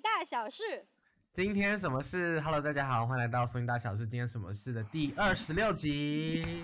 [0.00, 0.86] 大小事。
[1.32, 4.06] 今天什么事？Hello，大家好，欢迎来到 Swing 大小事。
[4.06, 6.62] 今天什么事的第二十六集。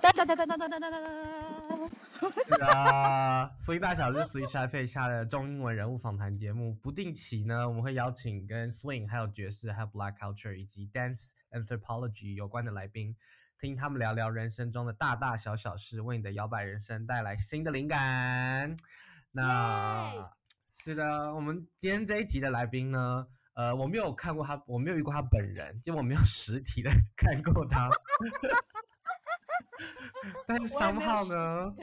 [0.00, 1.31] 哒哒哒哒哒哒哒哒哒。
[2.46, 13.16] 是啊，Swing 大小是 Switch FM 下的中英文人物访谈节目，不定期呢，我们会邀请跟 Swing、还有爵士、还有 Black Culture 以及 Dance Anthropology 有关的来宾，
[13.60, 18.76] 听他们聊聊人生中的大大小小事，为你的摇摆人生带来新的灵感。
[19.30, 20.30] 那
[20.74, 27.88] 是的，我们今天这一集的来宾呢，呃，我没有看过他，我没有遇过他本人，就我没有实体的看过他。
[30.46, 31.74] 但是三号呢？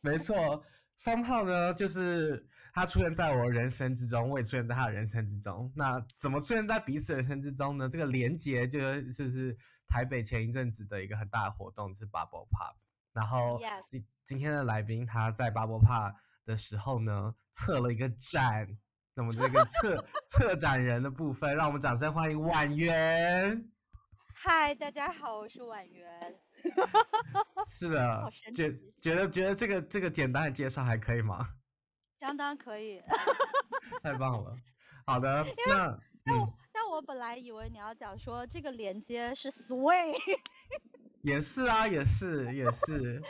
[0.00, 0.64] 没错，
[0.96, 5.72] 三号呢，就是他出现在我人生之中，我也出现在他的人生之中。
[5.74, 7.88] 那怎么出现在彼此人生之中呢？
[7.88, 8.78] 这个连接就
[9.12, 9.56] 就是
[9.88, 12.76] 台北前一阵子的一个很大的活动，就是 Bubble Pop。
[13.12, 13.60] 然后
[13.90, 18.68] 今今天的来宾他在 Bubble Pop 的时候呢，策了一个展。
[19.14, 23.68] 那么这个策 策展人的部分，让我们掌声欢迎婉媛。
[24.32, 26.38] 嗨，大家好，我是婉媛。
[27.68, 31.48] 是的， 觉觉得觉得这个这个简单的介绍还可以吗？
[32.18, 33.00] 相当可以。
[34.02, 34.56] 太棒了，
[35.06, 35.44] 好的。
[35.66, 40.16] 那那我、嗯、但我本来以为你要讲说这个连接是 swing。
[41.22, 43.20] 也是啊，也是也是，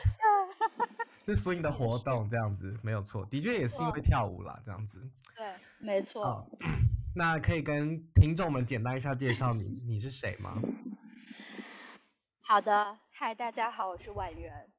[1.25, 5.01] 是 swing 的活动这样子，没有错，的确也是因为跳舞啦，这样子。
[5.35, 6.47] 对，没错。
[7.15, 10.61] 那可以跟听众们简单一下介绍你，你是谁吗？
[12.43, 14.71] 好的，嗨，大家好，我是婉媛。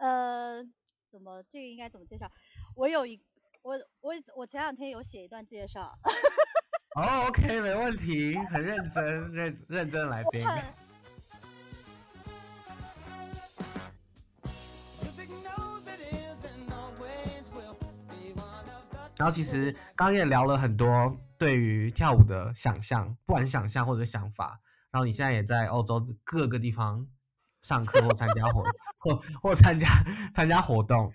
[0.00, 0.64] 呃，
[1.12, 2.26] 怎么这个应该怎么介绍？
[2.74, 3.22] 我有一，
[3.60, 5.92] 我我我前两天有写一段介绍。
[6.96, 10.40] 哦、oh,，OK，没问题，很认真，认认真来宾。
[19.18, 24.62] 然后其实刚刚也聊了很多对于跳舞的想象，不管是想象或者想法。
[24.90, 27.06] 然后你现在也在欧洲各个地方
[27.66, 28.62] 上课或参加活
[28.98, 29.88] 或或参加
[30.32, 31.12] 参加活动，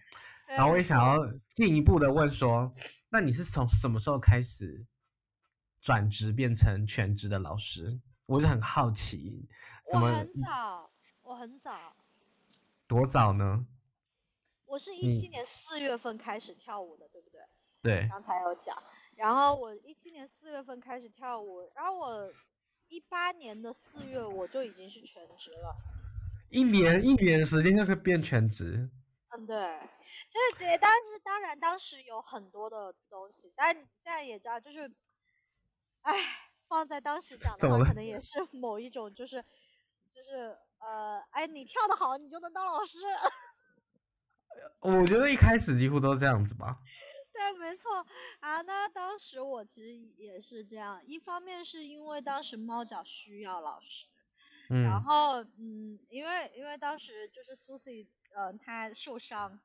[0.47, 1.17] 然后我也想要
[1.47, 2.75] 进一步的问说，
[3.07, 4.85] 那你是从什么时候开始
[5.79, 8.01] 转职变成全职的老师？
[8.25, 9.47] 我是很好奇，
[9.89, 10.07] 怎么？
[10.07, 10.91] 我很早，
[11.21, 11.95] 我很早。
[12.85, 13.65] 多早呢？
[14.65, 17.39] 我是一七年四月份开始跳舞的，对不对？
[17.81, 18.09] 对。
[18.09, 18.75] 刚才有讲，
[19.15, 22.29] 然后我一七年四月份开始跳舞，然后我。
[22.93, 25.73] 一八年的四月我就已经是全职了，
[26.51, 28.89] 一年一年时间就可以变全职。
[29.29, 34.91] 嗯，对，就是对，但是当然当时有很多的东西，但你现在也知道，就是，
[36.01, 36.13] 哎，
[36.67, 39.41] 放在当时讲的 话，可能也是某一种，就是，
[40.13, 42.97] 就是呃，哎，你跳的好，你就能当老师。
[44.81, 46.77] 我觉得一开始几乎都是这样子吧。
[47.31, 48.05] 对，没错
[48.41, 48.61] 啊。
[48.63, 54.07] 那当时我其实也是这样，一方面是因为当时猫脚需要老师，
[54.71, 59.59] 嗯、然后嗯，因为因为当时就是 Susie，呃，他受伤，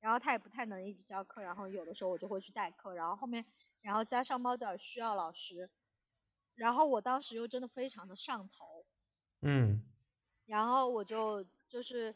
[0.00, 3.46] 然后她也不太能一直教课，然后有的时候我就会去代课，然后后面
[3.80, 5.70] 然后加上猫脚需要老师，
[6.56, 8.84] 然后我当时又真的非常的上头，
[9.40, 9.82] 嗯，
[10.46, 12.14] 然后我就就是。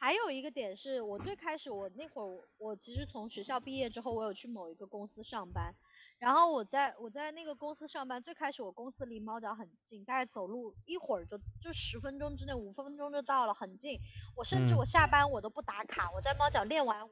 [0.00, 5.74] 还有一个点是我最开始我那会儿我其实从学校毕业之后我有去某一个公司上班，
[6.18, 14.00] 然后我在我在那个公司上班，最开始我公司离猫脚很近，大概走路一会儿就就十分钟之内，五分钟就到了，很近。
[14.34, 17.10] 我甚至我下班我都不打卡，嗯、我在猫脚练完舞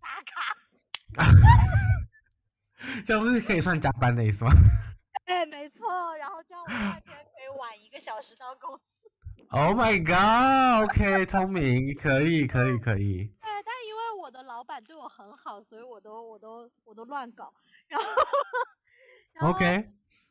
[0.00, 0.56] 打卡。
[3.04, 4.52] 这样不是可以算加班的意思吗？
[5.26, 8.84] 哎，没错，然后这样我那天可以晚一个小时到公司。
[9.50, 13.24] Oh my god！OK，okay, 聪明，可以，可以，可以。
[13.40, 17.52] 对，但因为我的老板对我很好，所以我都，我都，我都乱搞。
[17.88, 18.06] 然后，
[19.32, 19.64] 然后 OK。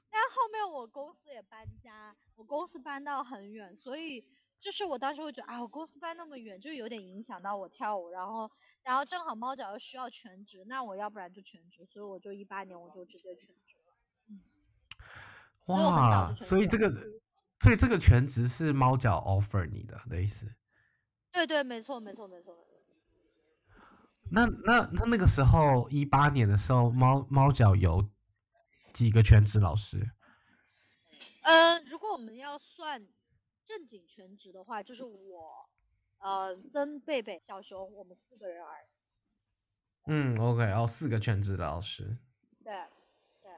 [0.09, 4.26] 但后面我公司也搬家，我公司搬到很远，所以
[4.59, 8.09] 就是我当时会觉得，啊，我公司搬那么远，就有点影响到我跳舞。
[8.09, 8.49] 然后，
[8.84, 13.93] 然后正好猫脚又需要全职，那我要不然就全职，所以我就一八年我就直接全职了。
[14.29, 14.41] 嗯。
[15.67, 16.91] 哇，所以这个。
[17.59, 20.46] 所以这个全职是猫脚 offer 你的的意思？
[21.32, 22.66] 对对，没错没错没错。
[24.32, 28.09] 那那那那个时候一八年的时候，猫猫脚有
[28.94, 30.12] 几个全职老师？
[31.44, 33.08] 呃，如果我们要算
[33.64, 35.70] 正经全职的话，就是我，
[36.20, 38.88] 呃，曾贝贝、小熊，我们四个人而已。
[40.08, 42.18] 嗯，OK，哦，四个全职的老师。
[42.64, 42.73] 对。
[43.41, 43.52] 对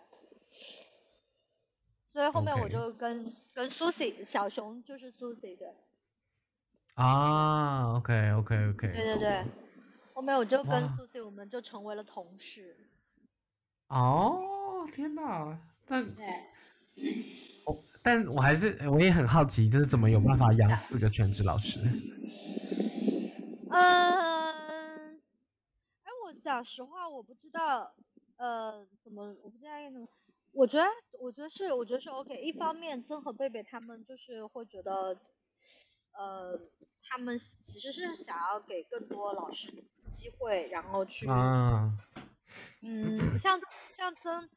[2.12, 3.34] 所以后面我就跟 Okay.
[3.54, 5.74] 跟 Susie 小熊就是 Susie 对。
[6.96, 8.88] 啊，OK OK OK。
[8.88, 9.46] 对对对，
[10.20, 12.76] 后面我就跟 Susie 我们就成为了同事。
[13.88, 15.58] 哦，天哪！
[15.88, 16.26] 但，对
[17.66, 21.80] 我但我还是我也很好奇，就是怎么有办法养四个全职老师？
[23.72, 25.22] 嗯，
[26.04, 27.96] 哎，我讲实话，我不知道，
[28.36, 30.06] 呃，怎么，我不知道该怎么。
[30.52, 30.86] 我觉得，
[31.18, 32.36] 我觉得是，我觉得是 OK。
[32.42, 35.18] 一方面，曾和贝贝他们就是会觉得，
[36.20, 36.60] 呃，
[37.02, 39.72] 他们其实是想要给更多老师
[40.10, 41.98] 机会，然后去，啊、
[42.82, 44.50] 嗯，像像曾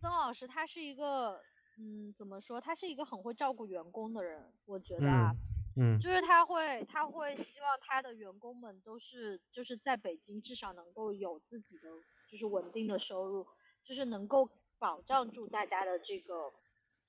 [0.00, 1.40] 曾老师，他是一个，
[1.76, 2.60] 嗯，怎么说？
[2.60, 5.34] 他是一个很会照顾员工的人，我觉得啊，
[5.76, 11.88] 嗯，嗯就是他会，他会希望他的员工们都是，就是在北京至少能够有自己的，
[12.28, 13.46] 就是稳定的收入，
[13.82, 14.48] 就是能够。
[14.80, 16.52] 保障住大家的这个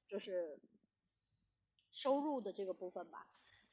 [0.07, 0.59] 就是
[1.91, 3.27] 收入的这个部分吧，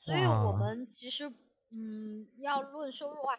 [0.06, 1.28] 所以我们其实
[1.72, 3.36] 嗯要论收入的话，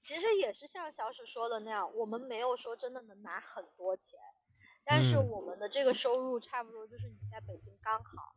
[0.00, 4.18] 其实也是像小史说的那样，我们没有说真的能拿很多钱，
[4.86, 8.34] 但是我们的这个收入差不多就是你在北京刚好，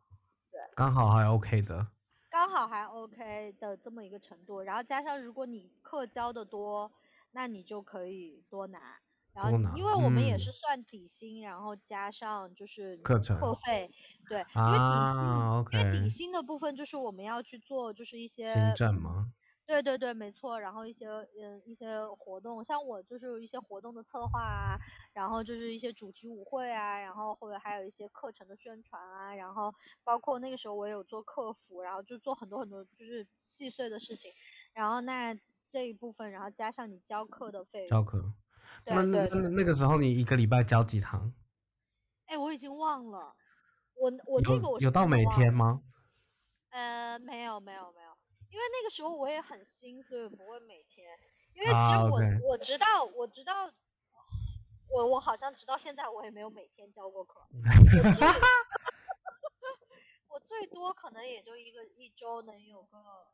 [0.50, 1.86] 对，刚好还 OK 的，
[2.28, 6.92] 刚好还 OK 的这么一个程度，然后加上如果你课教的多，
[7.30, 9.00] 那你就可以多拿。
[9.32, 13.90] 然后，因为我们也是算底薪，嗯、然后加上就是课程课费，
[14.26, 15.22] 对，因为底薪，
[15.70, 19.32] 因为底薪的部分就是我们要去做，就是一些行政吗？
[19.66, 20.58] 对对对，没错。
[20.60, 24.78] 然后一些嗯一些活动，像我就是一些活动的策划啊，
[25.12, 29.74] 然后就是一些主题舞会啊，然后或者还有一些课程的宣传啊，然后
[30.04, 34.32] 包括那个时候我也有做客服，然后就做很多很多就是细碎的事情，
[34.72, 35.36] 然后那
[35.68, 38.32] 这一部分，然后加上你教课的费用，教课。
[38.88, 41.32] 那那那那个时候你一个礼拜教几堂？
[42.26, 43.36] 哎，我已经忘了，
[43.94, 45.82] 我我那个我有，有到每天吗？
[46.70, 48.18] 呃，没有没有没有，
[48.50, 51.18] 因为那个时候我也很新，所以不会每天。
[51.54, 53.72] 因为其实我、啊 okay、我知道我知道，
[54.90, 57.48] 我我好像直到现在我也没有每天教过课。
[60.28, 63.26] 我最多可能也就一个一周能有个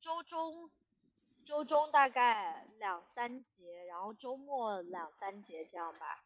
[0.00, 0.70] 周中。
[1.46, 6.24] 周中大概两三节，然后周末两三节这样吧。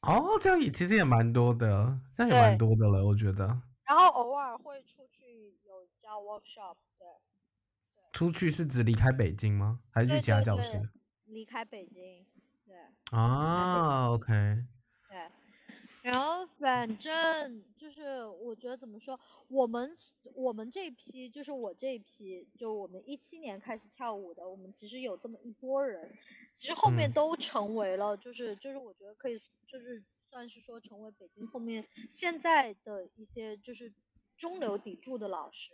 [0.00, 3.46] 哦，这样也其实也蛮多的，这样也蛮多的了，我觉得。
[3.84, 7.06] 然后偶尔会出去有教 workshop，对。
[7.06, 9.80] 对出去是指离开北京吗？
[9.90, 10.80] 还是去其他教室？
[11.26, 12.24] 离开北京，
[12.64, 12.74] 对。
[13.10, 14.32] 啊，OK。
[16.02, 16.10] 对。
[16.10, 19.18] 然后反正就是我觉得怎么说，
[19.48, 19.96] 我们
[20.34, 26.12] 我们这批就是我这一批，就我们一七年开始跳舞的，我们其实有这么一波人，
[26.54, 33.92] 其实后面都成为了，就是、嗯、就是我觉得可以就是算是说成为北京后面现在的一些就是
[34.36, 35.70] 中流砥柱的老师。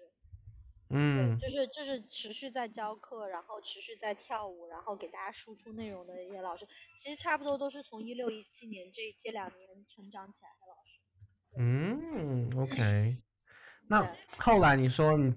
[0.90, 11.00] 嗯，就是就是持续在教课，然后持续在跳舞，然后给大家输出内容的一些老师，其实差不多都是从一六一七年这这两年成长起来的老师。
[11.58, 13.22] 嗯，OK。
[13.86, 15.34] 那后来你说你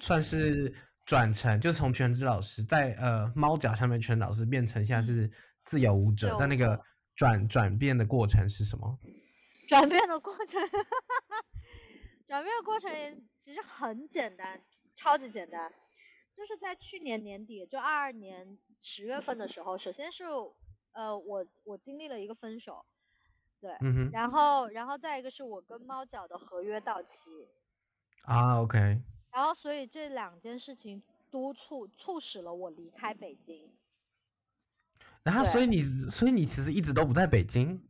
[0.00, 0.74] 算是
[1.06, 5.30] 转成，就从全职老师在呃猫脚上面全职老师变成现在是
[5.62, 6.80] 自由舞者，但那个
[7.14, 8.98] 转转变的过程是什么？
[9.68, 10.60] 转变的过程。
[12.28, 12.90] 转变的过程
[13.36, 14.62] 其实很简单，
[15.02, 15.72] 超级简单，
[16.36, 20.22] 就是在去年年底，就二二年十月份的时候，首先是
[20.92, 22.86] 呃我我经历了一个分手，
[23.60, 27.48] 对，嗯哼，然后然后再一个是我跟猫脚的合约到期，
[28.22, 28.78] 啊，OK，
[29.32, 33.68] 然后所以这两件事情督促促使了我离开北京，
[35.24, 37.82] 然后所以你所以你其实一直都不在北京。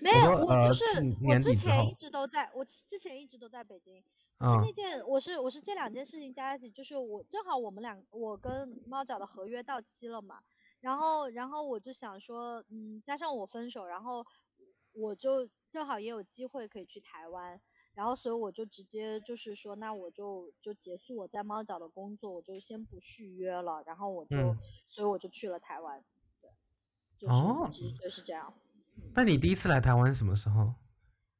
[0.00, 0.84] 没有，我就是
[1.24, 4.04] 我之前一直都在，我之前一直都在北京。
[4.42, 10.42] 是那件，我是我是这两件事情加在一起，就是我正好我们两，我跟猫爪的合约到期了嘛，
[10.80, 14.26] 然后然后我就想说，嗯，加上我分手，然后
[14.92, 17.60] 我就正好也有机会可以去台湾，
[17.94, 24.58] 然后所以我就直接就是说，那我就就结束我在猫爪的工作，我就先不续约了，然后我就，嗯、
[24.88, 26.04] 所以我就去了台湾，
[26.40, 26.50] 对，
[27.18, 28.48] 就是其实就是这样。
[28.48, 28.54] 哦
[29.14, 30.74] 那你第一次来台湾什么时候？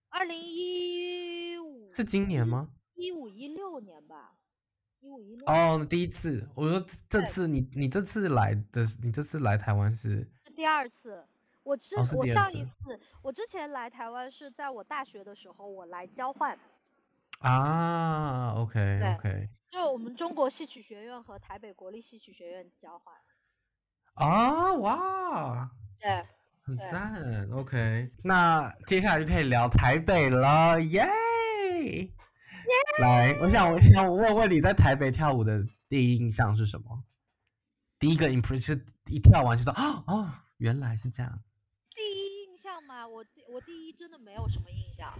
[0.08, 1.92] 二零一五。
[1.92, 2.70] 是今年吗？
[2.94, 4.34] 一五一六年吧，
[5.00, 5.46] 一五一六。
[5.46, 10.30] 哦，第一次，我说这次你你这次来的，你这次来台湾是？
[10.54, 11.24] 第二次，
[11.62, 16.58] 我之、哦、我上一次，我之前来台湾是在我大学的时候，我来交换。
[17.38, 19.48] 啊，OK OK，。
[19.70, 23.14] 就我们中国戏曲学院和台北国立戏曲学院交换。
[24.14, 25.70] 啊，哇。
[25.98, 26.24] 对。
[26.64, 28.08] 很赞，OK。
[28.22, 31.10] 那接下来就可以聊台北了，耶！
[33.00, 37.04] 来，我想，我想问问你在台北跳舞的第一印象是什么？
[37.98, 41.42] 第一个 impression 一跳完就说啊哦，原来是这样。
[41.94, 45.12] 第一印象嘛，我我第一真的没有什么印象。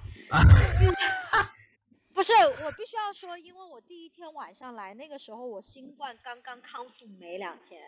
[2.15, 2.33] 不是，
[2.65, 7.83] 我必须要说，因为我第一天晚上来，那个时候我新冠刚刚康复没两天。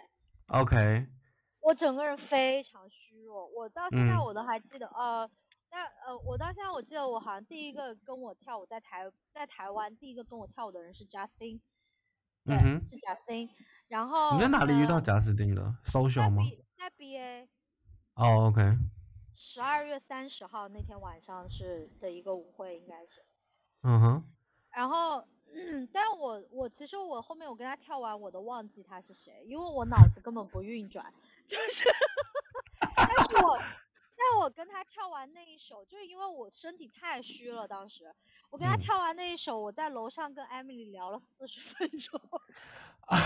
[0.47, 1.07] OK。
[1.61, 5.31] 我整个人非常虚弱，我到现在我都还记得，嗯、呃，
[5.77, 11.59] 但呃，我到现在我记得我好像第一个跟我跳舞在台在台湾第一个跟我跳舞的人是 Justin，
[12.45, 13.51] 对，嗯、是 Justin，
[13.89, 16.45] 然后你在哪里遇到贾斯汀的？social 吗？
[16.79, 17.49] 在 BA。
[18.15, 18.79] 哦、oh，OK。
[19.35, 23.25] 十二月三十号那天晚上是的一个舞会，应该是。
[23.83, 24.25] 嗯哼。
[24.71, 25.27] 然后。
[25.57, 31.15] 嗯，但我我其实我后面我跟他跳完我都忘记他是谁，因为我脑子根本不运转，
[31.47, 31.85] 就是，
[32.97, 33.57] 但是我
[34.31, 38.15] 但我跟他跳完那一首，就是因为我身体太虚了，当时
[38.51, 42.19] 我跟他跳完那一首，嗯、我在楼上跟 Emily 聊了四十分钟，
[43.07, 43.21] 啊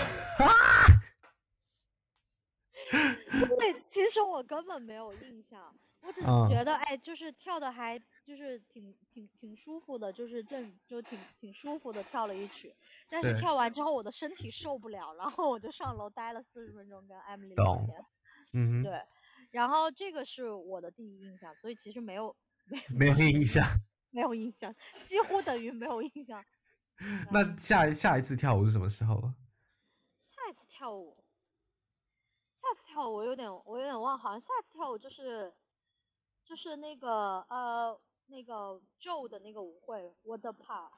[3.59, 5.73] 对，其实我根本没有印象。
[6.01, 12.73] 我只是觉得，哎，就是跳的还就是挺挺挺舒服的，就是正就挺挺舒服的跳了一曲，
[13.09, 18.05] 但是跳完之后我的身体受不了，然后我就上楼待了四十分钟跟 Emily 聊天。
[18.53, 19.01] 嗯，对，
[19.51, 23.65] 然后这个是我的第一印象，所以其实没有没没有印象，
[24.11, 24.73] 没有印象，
[25.05, 26.43] 几乎等于没有印象。
[27.31, 29.15] 那下一下一次跳舞是什么时候？
[30.19, 31.23] 下一次跳舞，
[32.53, 35.53] 下次跳舞我有点我有点忘，好像下次跳舞就是。
[36.41, 40.93] 就是那个呃那个 Joe 的那个舞会，What the Park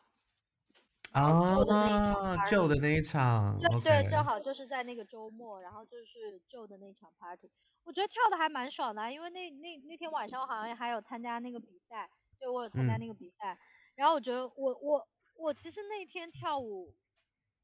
[1.12, 7.52] 啊，Joe 的那一场，Joe 的那一场，对对，正好就是在那个周末，然后就是 Joe 的那场 party，
[7.84, 13.58] 我觉得跳的还蛮爽的，因为那那那天晚上我好像还有参加那个比赛，对，我有参加那个比赛，嗯，
[13.96, 16.96] 然后我觉得我我我其实那天跳舞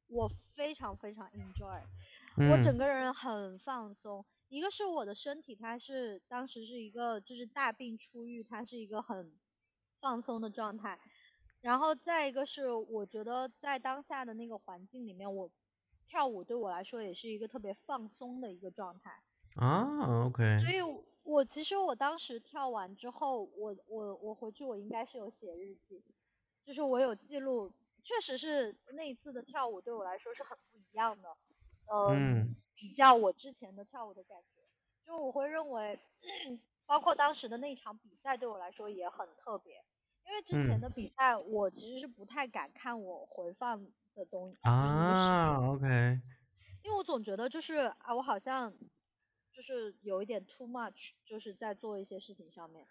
[0.07, 1.81] 我非常非常 enjoy，
[2.37, 4.25] 嗯，我整个人很放松。
[4.49, 9.33] 一个是我的身体，它是当时是一个就是大病初愈，它是一个很
[9.99, 10.99] 放松的状态。
[11.67, 15.51] 然后再一个是我觉得在当下的那个环境里面，我
[16.07, 19.21] 跳舞对我来说也是一个特别放松的一个状态。
[19.57, 20.61] 啊，OK。
[20.61, 20.79] 所以
[21.23, 26.01] 我其实我当时跳完之后，我我我回去我应该是有写日记，
[26.63, 31.35] 就是我有记录，确实是那一次的跳舞对我来说是很不一样的。
[31.87, 32.55] 呃、嗯。
[32.77, 34.61] 比较我之前的跳舞的感觉，
[35.05, 35.99] 就我会认为，
[36.87, 39.83] 包括当时的那场比赛对我来说也很特别，
[40.27, 45.85] 因为之前的比赛我其实是不太敢看我回放的东西啊，OK，
[46.83, 48.73] 因为我总觉得就是啊，我好像
[49.53, 52.85] 就是有一点 too much，就是在做一些事情上面。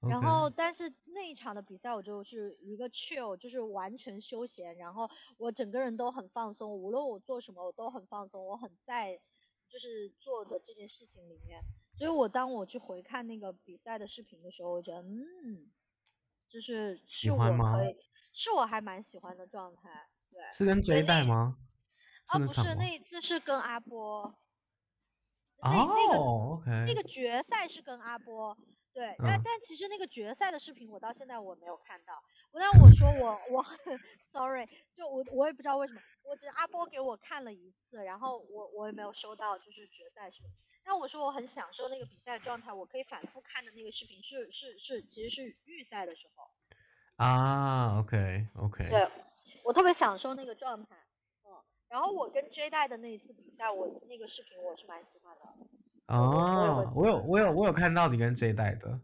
[0.00, 0.10] Okay.
[0.10, 9.18] 然后，但是那一场的比赛，我就是一个 chill，就是完全休闲，然后我整个人都很放松，无论我做什么，我都很放松，我很在
[9.68, 11.62] 就是做的这件事情里面。
[11.96, 15.72] 所以我当我去回看那个比赛的视频的时候，我觉得，嗯，
[16.56, 17.94] 就是是我可以，
[18.32, 20.08] 是我还蛮喜欢的状态。
[20.30, 21.58] 对，是跟 J 代吗？
[22.24, 24.22] 啊，不是，那一次是跟阿波。
[24.22, 24.34] 哦，
[25.60, 28.56] 那个 OK，那个决赛是跟阿波。
[28.94, 32.14] 对，但、嗯、但其实那个决赛的视频我到现在我没有看到。
[32.52, 33.62] 我但我说我我
[34.24, 40.50] ，sorry，就我我也不知道为什么，我只阿波给我看了一次，然后我我也没有收到就是决赛视频。
[40.86, 46.48] 但我说我很享受那个比赛状态，我可以反复看的那个视频是是是，其实是预赛的时候。
[47.16, 48.88] 啊，OK OK。
[48.88, 49.08] 对，
[49.64, 50.94] 我特别享受那个状态。
[51.44, 51.50] 嗯，
[51.88, 56.14] 然后我跟 J 代的那一次比赛，我那个视频我是蛮喜欢的。
[56.14, 59.00] 哦，我有我有我有看到你跟 J 代的。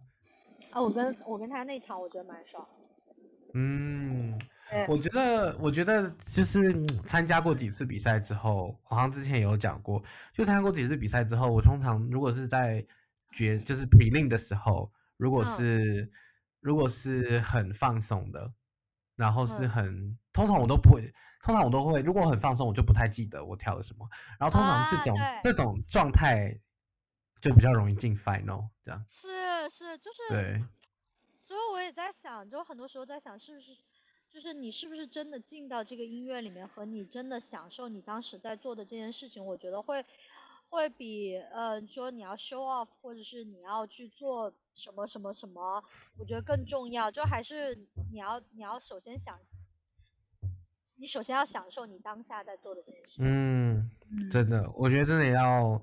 [0.71, 2.69] 啊，我跟我跟他那场我觉得蛮爽。
[3.55, 4.39] 嗯，
[4.89, 10.03] 我觉得我觉得就是参加过几次比赛之后，好像之前也有讲过，
[10.33, 12.85] 就参加过几次比赛之后，我通常如果是在
[13.31, 16.11] 决就是 prelim 的时候，如果是、嗯、
[16.61, 18.53] 如果是很放松的，
[19.17, 21.13] 然后是很、嗯、通常我都不会，
[21.43, 26.59] 通常我都会，如果我很放松，我就不太记得我跳了什么，然后通常这种、啊、这种状态。
[27.43, 29.05] 就比较容易进 final 这样。
[29.09, 30.29] 是是就是。
[30.29, 30.65] 对。
[31.41, 33.73] 所以我也在想，就很多时候在想，是不是，
[34.33, 40.05] 就是你是不是真的进到这个音乐里面，和你真的享受你当时在做的这件事情，我觉得会，
[40.69, 45.85] 会比呃说你要 show off，或者是你要去做什么什么什么，
[46.19, 47.11] 我觉得更重要。
[47.11, 47.77] 就还是
[48.11, 49.39] 你要你要首先想，
[50.97, 53.27] 你首先要享受你当下在做的这件事情。
[53.27, 53.91] 嗯，
[54.31, 55.83] 真的，我觉得真的要。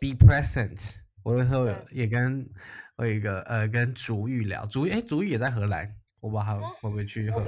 [0.00, 0.94] Be present，
[1.24, 2.48] 我有时候也跟
[2.94, 7.44] 我有一个呃跟竹语聊，竹玉哎竹语也在荷兰，我不知道他会不会去喝。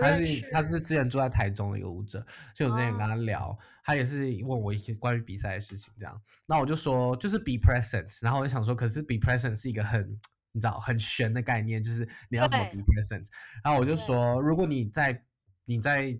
[0.00, 6.22] 他是他是之前住在台中的一个舞者，所以我之前跟他聊，哦、他也是问我一些关于比赛的事情，这样。
[6.46, 10.20] 那我就说就是 be present，然后我就想说，可是 be present 是一个很
[10.52, 13.26] 你知道很玄的概念，就是你要怎么 be present。
[13.64, 15.24] 然后我就说，如果你在
[15.64, 16.16] 你在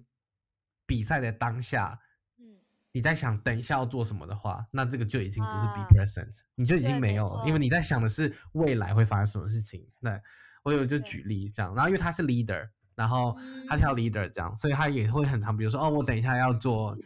[0.84, 2.00] 比赛的当下，
[2.40, 2.58] 嗯，
[2.90, 9.86] 你在想等一下要做什么的话，那这个就已经不是 be present，、啊、你就已经没有了，因为你在想的是未来会发生什么事情。
[10.00, 10.20] 那
[10.68, 12.68] 我有就举例这样，然后因为他是 leader。
[12.98, 16.98] 然后他跳 leader 这样，所以他也会很常，比如说哦，我等一下要做，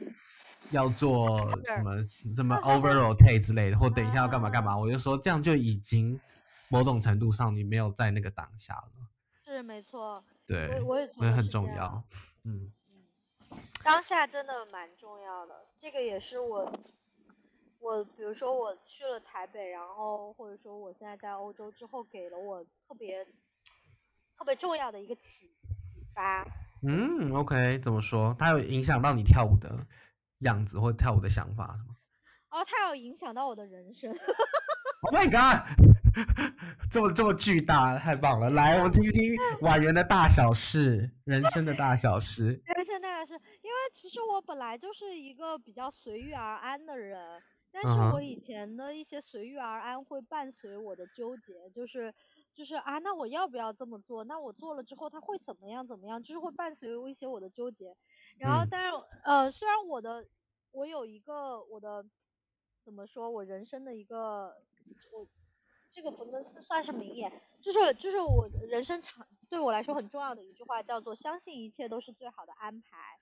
[0.71, 2.03] 要做什么
[2.35, 6.19] 什么 over rotate 之类的，或等一下要干嘛干嘛，我就说这样就已经
[6.71, 8.91] 某种程度上你没有在那个当下了。
[9.45, 10.25] 是没错。
[10.47, 12.03] 对，我也觉得很重要。
[12.47, 12.73] 嗯。
[13.85, 16.73] 当下真的蛮重要的，这个也是我，
[17.81, 23.27] 我比如说我去了台北，然后或者说我现在在欧洲之后，给了我特别
[24.39, 25.47] 特别重要的一个启
[25.77, 26.47] 启发，
[26.83, 28.35] 嗯，OK，怎么说？
[28.39, 29.87] 它有影响到你跳舞的
[30.39, 31.97] 样子或跳舞的想法是吗？
[32.51, 34.15] 哦，它有影响到我的人生。
[35.03, 35.67] Oh my god，
[36.91, 38.51] 这么这么巨大，太棒了！
[38.51, 42.63] 来，我们听听婉媛的大小事，人生的大小事。
[42.67, 52.15] 人生大小事，因为其实我本来就是一个比较随遇而安的人，但是我以前的一些随遇而安会伴随我的纠结，就是。
[52.55, 54.25] 就是啊，那我要不要这么做？
[54.25, 55.87] 那我做了之后，他会怎么样？
[55.87, 56.23] 怎么样？
[56.23, 57.97] 就是会伴随一些我的纠结。
[58.39, 60.27] 然后，但是、嗯、呃，虽然我的
[60.71, 62.05] 我有一个我的
[62.85, 64.55] 怎么说，我人生的一个
[65.15, 65.27] 我
[65.91, 73.19] 这个不能算是名言，就是就是我人生长对我来说很重要的一句话，叫做相信一切都是最好的安排。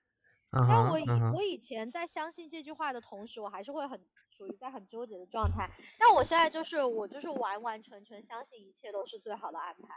[0.51, 1.33] 但我以、uh uh.
[1.33, 5.69] 我以前在相信这句话的同时，我还是会很属于在很纠结的状态。
[5.97, 9.95] 但我现在就是我就是完完全全相信一切都是最好的安排。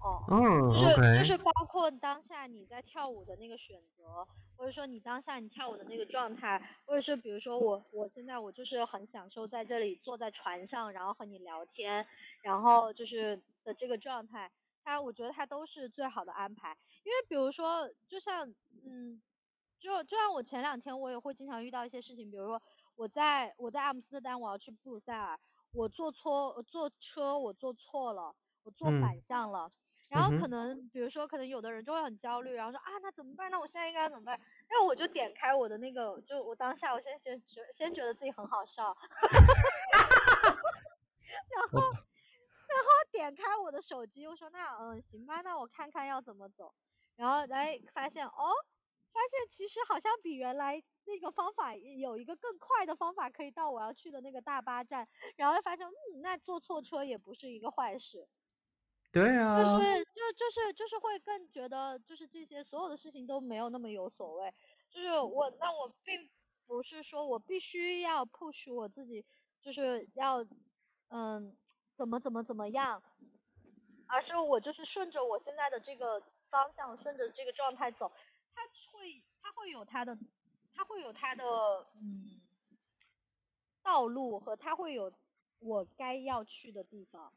[0.00, 1.18] 哦，嗯，就是 okay.
[1.18, 12.06] 就是包括当下你在跳舞的那个选择，或者说你当下你跳舞的那个状态，或者是比如说我我现在我就是很享受在这里坐在船上，然后和你聊天，
[12.42, 14.50] 然后就是的这个状态。
[14.86, 18.48] 它，我觉得它都是最好的安排，因为比如说，就像，
[18.84, 19.22] 嗯，
[19.78, 22.60] 就就像我前两天我也会经常遇到一些事情，比如说
[22.96, 25.38] 我在我在阿姆斯特丹，我要去布鲁塞尔，
[25.72, 29.72] 我坐错坐车我坐错了，我坐反向了，嗯、
[30.08, 33.50] 然后可能、比如说可能有的人就会很焦虑，然后说啊那怎么办？
[33.50, 34.40] 那我现在应该怎么办？
[34.70, 38.96] 那我就点开我的那个，就我当下我先先觉先觉得自己很好笑，
[41.52, 41.80] 然后。
[42.66, 46.74] 然后点开我的手机，我说那嗯行吧，那我看看要怎么走，
[47.16, 48.32] 然后来发现哦，
[49.12, 58.28] 发现其实好像比原来那个方法有一个更快的方法可以到我要去的那个大巴站，然后发现嗯那坐错车也不是一个坏事，
[59.12, 64.52] 对啊，就是就就是就是会更觉得就是这些所有的事情都没有那么有所谓，
[64.90, 66.30] 就是我那我并
[66.66, 69.24] 不是说我必须要 push 我自己，
[69.62, 70.44] 就是要
[71.08, 71.56] 嗯。
[71.96, 73.04] 怎么怎么怎么样，
[74.08, 76.20] 而是我就是顺着我现在的这个
[76.54, 78.12] 方向，顺着这个状态走，
[78.54, 78.62] 它
[78.92, 80.16] 会它会有它的，
[80.72, 81.44] 它会有它的
[82.00, 82.40] 嗯
[83.82, 85.12] 道路和它会有
[85.58, 87.32] 我该要去的地方，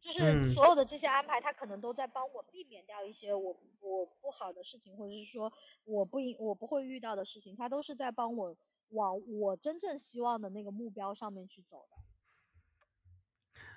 [0.00, 5.52] 就是所有的这些安排，它可能都在帮我避免掉一些我我不好的事情，或者是说
[5.84, 8.56] 我不应我不会遇到的事情，它都是在帮我
[8.88, 11.96] 往我真正希望的那个目标上面去走的。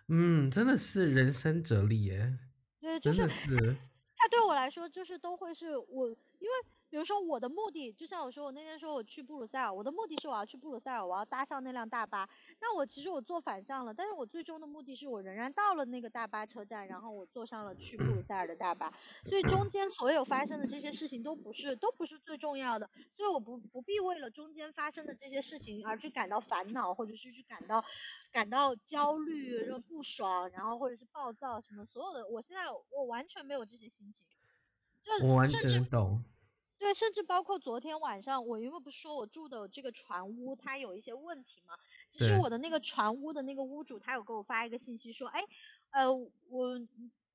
[0.07, 2.39] 嗯，真的是人生哲理耶。
[2.81, 3.27] 对，就是，他
[4.31, 6.55] 对我来说就是都会是我，因为
[6.91, 12.29] 比如说我的目的，就像我说我那天说我去布鲁塞尔，我的目的是我要去布鲁塞尔，我要搭上那辆大巴。
[12.59, 18.93] 那我其实我坐反向了，但是我最终的目的是我仍然到了那个大巴车站，然后我坐上了去布鲁塞尔的大巴。
[19.25, 27.83] 所以中间所有发生的这些事情都不是都不是最重要的，所以我不不必为了中间发生的这些事情而去感到烦恼，或者是去感到。
[28.33, 34.25] 感到焦虑、不爽，然后或者是暴躁什么，所有的，我现在我完全没有这些心情，
[35.03, 36.23] 就我完全懂。
[36.81, 41.75] 对，甚至包括昨天晚上，我因为不是说我住的这个船屋它有一些问题嘛，
[42.09, 45.43] 其实我的那个船屋的那个屋主他有给我发一个信息说，哎，
[45.91, 46.81] 呃，我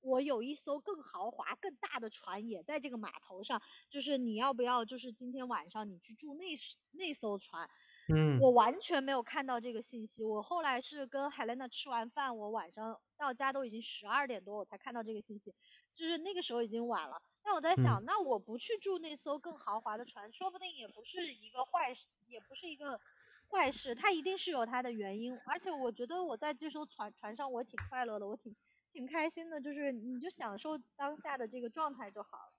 [0.00, 6.44] 我有一艘更豪华、更大的船也在这个码头上，就是你要不要，就是今天晚上你去住那
[6.90, 7.70] 那艘船。
[8.08, 10.24] 嗯，我完全没有看到这个信息。
[10.24, 15.54] 我后来是跟 Helena 吃完饭，我晚上到家都已经十二点多，我才看到这个信息。
[15.94, 17.22] 就是那个时候已经晚了。
[17.42, 23.00] 那我在想，嗯、那我不去住那艘更豪华的船，说不定也不是一个坏事，也不是一个
[23.48, 25.38] 坏事，它一定是有它的原因。
[25.46, 28.54] 而且我觉得我在这艘船船上，我挺快乐的，我挺
[28.92, 32.52] 挺开心的，就是你就享受当下的这个状态就好了。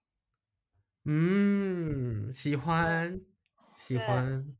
[1.05, 3.21] 嗯，喜欢，
[3.77, 4.57] 喜欢。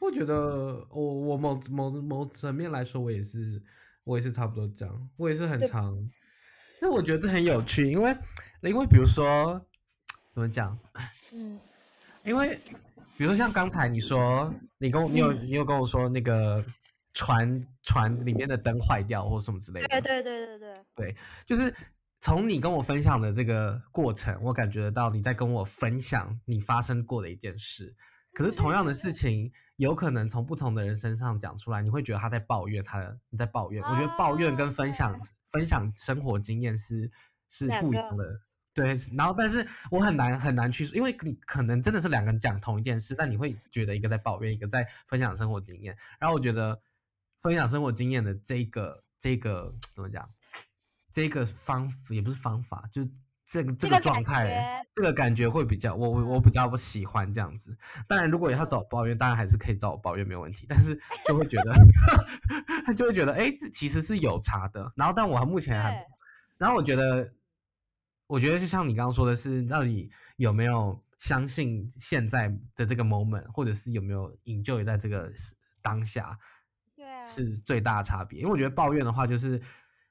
[0.00, 3.62] 我觉得我我某某某层面来说，我也是
[4.04, 5.96] 我也是差不多这样，我也是很长。
[6.80, 8.16] 那我觉得这很有趣，因为
[8.62, 9.60] 因为比如说
[10.32, 10.78] 怎么讲？
[11.32, 11.58] 嗯，
[12.24, 12.56] 因为
[13.16, 16.64] 比如说像刚才你说，你跟我你有你有跟我说那个
[17.14, 19.88] 船船里面的灯坏掉或什么之类的。
[19.88, 20.74] 对对对对对。
[20.94, 21.74] 对，就是
[22.20, 27.96] 从你跟我分享的这个过程，我感觉得到你在跟我分享你发生过的一件事。
[28.34, 33.82] 可是同样的事情，有可能从不同的人身上讲出来，你会觉得他在抱怨他的，你在抱怨。
[33.82, 37.10] 我觉得抱怨跟分享分享生活经验是
[37.48, 38.40] 是不一样的。
[38.74, 45.96] 对，然后但是我很难很难去，因为你可能真的是两个人讲同一件事，但你会觉得一个在抱怨，一个在分享生活经验。
[46.20, 46.80] 然后我觉得
[47.42, 50.30] 分享生活经验的这个这个怎么讲？
[51.10, 53.10] 这个方也不是方法，就是
[53.50, 57.78] 这个这个状态，这个感觉会比较我我我比较不喜欢这样子。
[58.06, 60.66] 当然，如果要找我抱怨，当然还是可以找我抱怨，没有问题。
[60.68, 61.72] 但是就会觉得
[62.84, 64.92] 他就会觉得，哎，这其实是有差的。
[64.96, 66.06] 然后，但我目前还，
[66.58, 67.32] 然后我觉得。
[68.30, 75.32] 我觉得就像你刚刚说的是，到底有没有相信现在的这个 moment，或者是有没有 enjoy 在这个
[75.80, 76.38] 当下，
[76.94, 78.40] 对，是最大的差别。
[78.40, 79.62] 因为我觉得抱怨的话，就是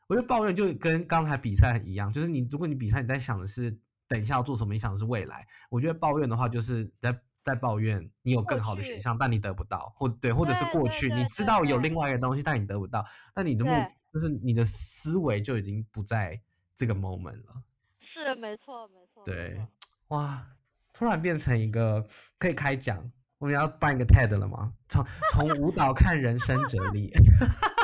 [0.07, 5.45] 我觉得抱怨就跟刚才比赛一样，就是你如果你比赛你在想的是等一下要做什么，你想的是未来。
[5.69, 13.71] 我觉得抱怨的话，就是在在抱怨你有更好的选项，但你得不到，或对，或者是过去你知道有另外一个东西，但你得不到，那你的目
[14.13, 16.41] 就是你的思维就已经不在
[16.75, 17.63] 这个 moment 了。
[17.99, 19.25] 是没错，没错。
[19.25, 19.59] 对，
[20.07, 20.47] 哇，
[20.93, 22.07] 突然变成一个
[22.39, 24.71] 可以开讲，我们要办一个 TED 了吗？
[24.87, 27.11] 从从舞蹈看人生哲理。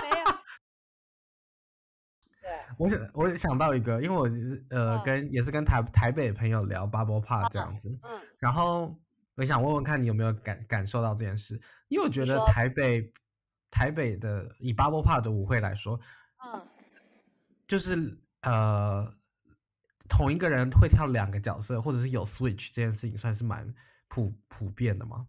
[2.77, 4.23] 我想，我想到一个，因为我
[4.69, 8.95] 呃、嗯、跟也是跟台台北朋友聊 Bubble Pop 这样子，嗯，然后
[9.35, 13.11] 我想问问看你有没有感感受到这件事，因为我觉得台北
[13.71, 15.99] 台北的以 Bubble Pop 的舞会来说，
[16.45, 16.67] 嗯，
[17.67, 19.13] 就是呃。
[20.09, 23.73] 同一个人会跳两个角色，或者是有 switch 这件事情，算是蛮
[24.09, 25.25] 普普遍的吗？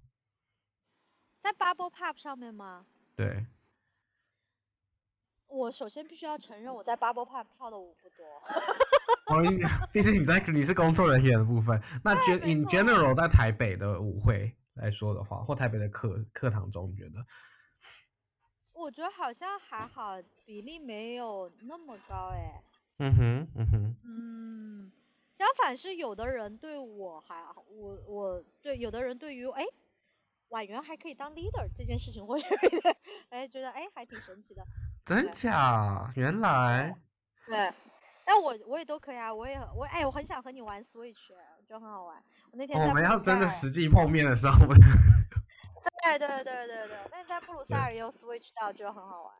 [1.41, 2.85] 在 Bubble Pop 上面吗？
[3.15, 3.47] 对。
[5.49, 8.25] 我首先必须要承认，我在 Bubble Pop 跳的舞不多。
[9.27, 9.43] 哦，
[9.93, 11.81] 毕竟你在你是工作人员的部分。
[12.03, 12.15] 那
[12.47, 17.25] in general 在台北的舞会来说的话，或台北的课课堂中，你觉得？
[18.73, 22.61] 我觉得好像还好，比例没有那么高哎。
[22.99, 24.93] 嗯哼，嗯哼，嗯，
[25.37, 29.65] 相反是有的人对我还好，我我对有的人对于哎，
[30.49, 32.97] 婉媛还可以当 leader 这件事情，我 觉得
[33.31, 34.63] 哎觉得哎还挺神奇的。
[35.05, 36.11] 真假？
[36.17, 36.97] 原来。
[37.47, 37.73] 对，
[38.25, 41.29] 但我我也都可以啊，我也我哎我很想和你玩 Switch，
[41.69, 42.17] 就很好玩。
[42.51, 42.81] 我那天。
[42.81, 44.59] 我们要真的实际碰面的时候。
[46.05, 49.33] 对对对对对，那你在布鲁塞尔也有 Switch 到，就很好玩。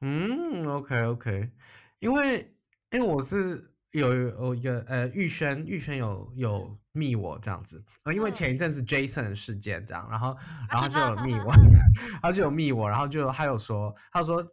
[0.00, 1.50] 嗯，OK OK，
[1.98, 2.50] 因为。
[2.90, 10.36] 因为我是有有一个呃玉轩玉轩有有密我这样子，因为前一阵子 Jason 的事件这样，然后
[10.70, 11.52] 然后就有 密我，
[12.22, 14.46] 他就有密我，然后就他有说他说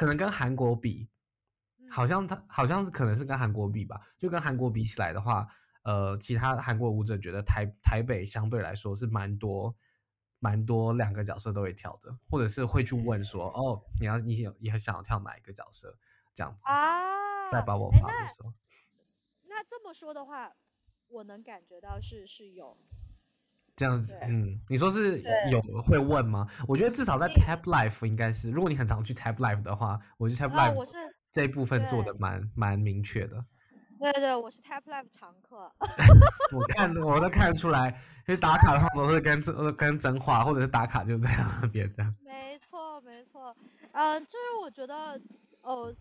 [0.00, 1.10] 可能跟韩国比，
[1.90, 5.46] 好像他好像是可能是跟韩国比吧，就跟韩国比起来的话，
[5.82, 9.76] 呃，其他韩国舞者觉得台台北相对来说是蛮多
[10.38, 13.50] 蛮多两个角色都会跳的，或者是会去问说。
[13.50, 15.94] 哦，你要你有你很想要跳哪一个角色？
[16.34, 17.50] 这样子啊。
[17.50, 18.54] 再把我发的时候，
[19.50, 20.50] 那这么说的话，
[21.08, 22.74] 我能感觉到是是有
[23.80, 26.46] 这样子，嗯，你说是有会问吗？
[26.68, 30.98] 我觉得至少在 Tap Life 应该是，如果你很常去 Tap Life 的话，我觉得 Tap Life 我是
[31.32, 33.42] 这一部分做的蛮蛮明确的。
[33.98, 35.72] 对对，我是 Tap Life 常客。
[36.52, 37.88] 我看我都看得出来，
[38.28, 42.04] 因为打卡的话都是跟真跟真话，或者是打卡就这样别的。
[42.22, 43.56] 没错没错，
[43.92, 45.18] 嗯，就是我觉得
[45.62, 45.94] 哦。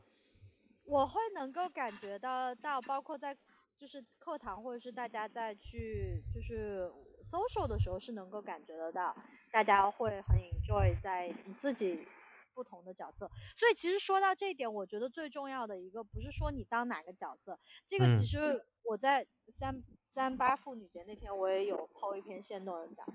[0.85, 3.37] 我会能够感觉到到，包括在
[3.77, 6.89] 就是课堂或者是大家在去就是
[7.29, 9.15] social 的时候，是能够感觉得到，
[9.51, 12.07] 大家会很 enjoy 在你自己
[12.53, 13.29] 不同的角色。
[13.55, 23.05] 所以其实说到这一点，我觉得最重要的一个不是说你当哪个角色，这个其实我在三三八妇女节那天我也有 po 一篇线动人讲，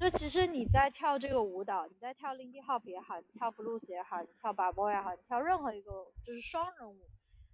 [0.00, 6.98] 就其实你在跳这个舞蹈，你在跳 Lindy Hop 也好，你跳 Blues 也好，你跳 Bubble 也好，你跳任何一个就是双人舞。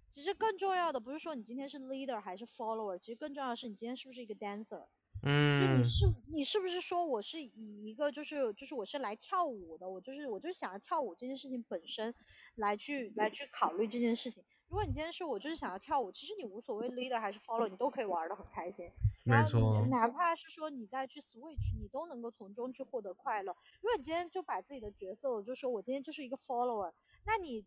[0.07, 4.85] 其实更重要的不是说你今天是 leader 还是 follower，其实更重要的是你今天是不是一个 dancer。
[5.25, 12.13] 嗯，就你是你是不是说我是以一个就是就是我是来跳舞的，我就是我就是想要跳舞这件事情本身
[12.53, 14.43] 来去来去考虑这件事情。
[14.67, 18.89] 如果你今天说我就是想要跳舞，其实你无所谓 leader 还是 follow，你都可以玩的很开心。
[19.23, 19.85] 没错。
[19.89, 23.55] 哪怕是说你再去 switch，你都能够从中去获得快乐。
[23.81, 26.91] 如果你今天就把自己的角色，我就说我今天就是一个 follower，
[27.25, 27.63] 那你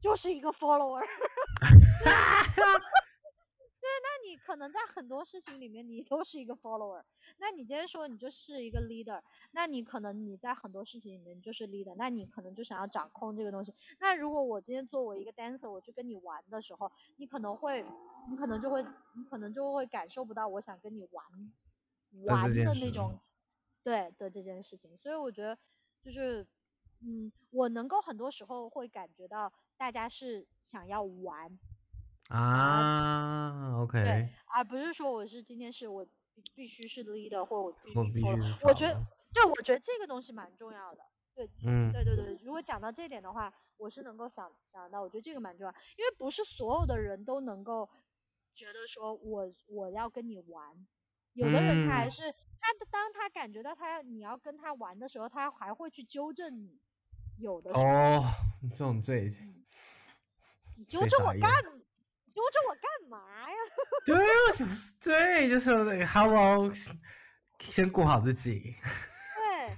[0.00, 1.02] 就是一个 follower。
[4.30, 7.02] 你可能在很多事情里面你都是一个 follower。
[7.38, 13.74] 那你今天说你就是一个 leader，那你可能你在很多事情里面你就是 leader，那你可能就想要掌控这个东西。
[13.98, 17.84] 那如果我今天作为一个 dancer，我去跟你玩的时候，你可能会，
[18.30, 18.84] 你可能就会，
[19.16, 21.24] 你可能就会感受不到我想跟你玩，
[22.24, 23.18] 玩的那种，
[23.82, 24.96] 对的这件事情。
[24.96, 25.58] 所以我觉得
[26.04, 26.46] 就是，
[27.00, 31.58] 嗯，我能够很多时候会感觉到大家是想要玩。
[32.30, 34.02] 啊，OK。
[34.02, 36.06] 对，而不是说我是今天是我。
[36.54, 38.94] 必须是 leader 或我必须 follow，我觉得，
[39.34, 41.02] 对，我觉得这个东西蛮重要的，
[41.34, 47.90] 对，嗯，对对对，如果讲到这点的话，我是能够想想到，我觉得这个蛮重要，因为不是所有的人都能够
[48.54, 50.86] 觉得说我我要跟你玩，
[51.34, 56.80] 有的人他还是、嗯、他当他感觉到他你要跟他玩的时候，他还会去纠正你，
[57.36, 58.24] 有的时候哦，
[58.70, 59.62] 这种最，嗯、
[60.76, 61.52] 你纠正我干。
[62.34, 63.56] 揪着我干嘛呀？
[64.04, 64.16] 对，
[64.46, 64.66] 我想
[65.02, 66.72] 对，就是那个 Hello，
[67.60, 68.74] 先顾好自己。
[69.36, 69.76] 对，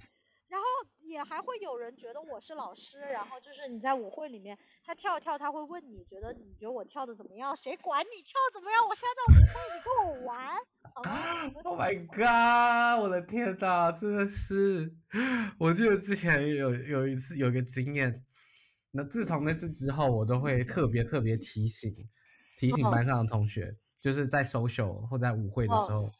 [0.48, 0.66] 然后
[1.00, 7.56] 也还会有人觉得我是老师，然后就是你在舞会里面，他跳一跳，他会问你觉得你觉得我跳的怎么样？
[7.56, 8.86] 谁管你跳怎么样？
[8.88, 10.56] 我现在在舞会，你跟我玩，
[10.94, 11.10] 好吗？
[11.64, 13.02] Oh my god！
[13.02, 14.94] 我的天呐，真的是，
[15.58, 18.24] 我记得之前有有一次有一个经验，
[18.90, 21.94] 那自从那次之后，我都会特别特别提醒。
[22.58, 23.74] 提醒班上的同学，oh.
[24.02, 26.12] 就是在 social 或在舞会的时候，oh.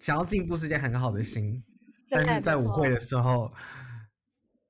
[0.00, 1.62] 想要进步是件很好的心，
[2.10, 3.52] 但是在舞会的时候，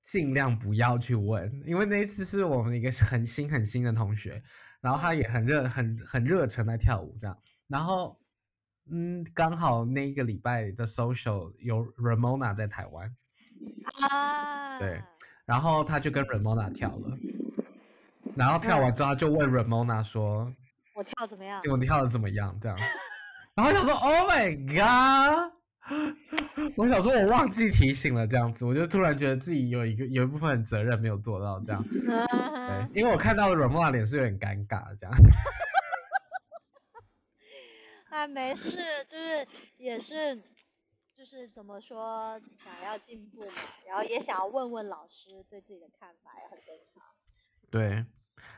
[0.02, 4.42] 尽量不要去问，因为那一次是我们一个很新很新的同学，
[4.80, 8.18] 然后他也很热很很热诚在跳舞这样，然后
[8.90, 13.14] 嗯，刚好那一个礼拜的 social 有 Ramona 在台湾，
[14.08, 14.78] 啊，ah.
[14.78, 15.02] 对，
[15.44, 17.18] 然后他就跟 Ramona 跳了。
[18.36, 20.50] 然后跳完之后就问 Ramona 说
[20.94, 21.60] ：“我跳怎么样？
[21.70, 22.58] 我跳的怎么样？
[22.60, 22.78] 这样。”
[23.54, 25.52] 然后就说：“Oh my god！”
[26.76, 31.82] 我想说，我忘记提醒了，这样子，我就突然觉得自己有一个有一部分责任没有做到，这样。
[31.82, 35.16] 对，因为我看到 Ramona 脸是有点尴尬，这样。
[38.10, 39.46] 啊，没事，就是
[39.78, 40.36] 也是，
[41.16, 43.52] 就是怎么说，想要进步嘛，
[43.86, 47.02] 然后也想要问问老师对自己的看法，也很正常。
[47.70, 48.04] 对。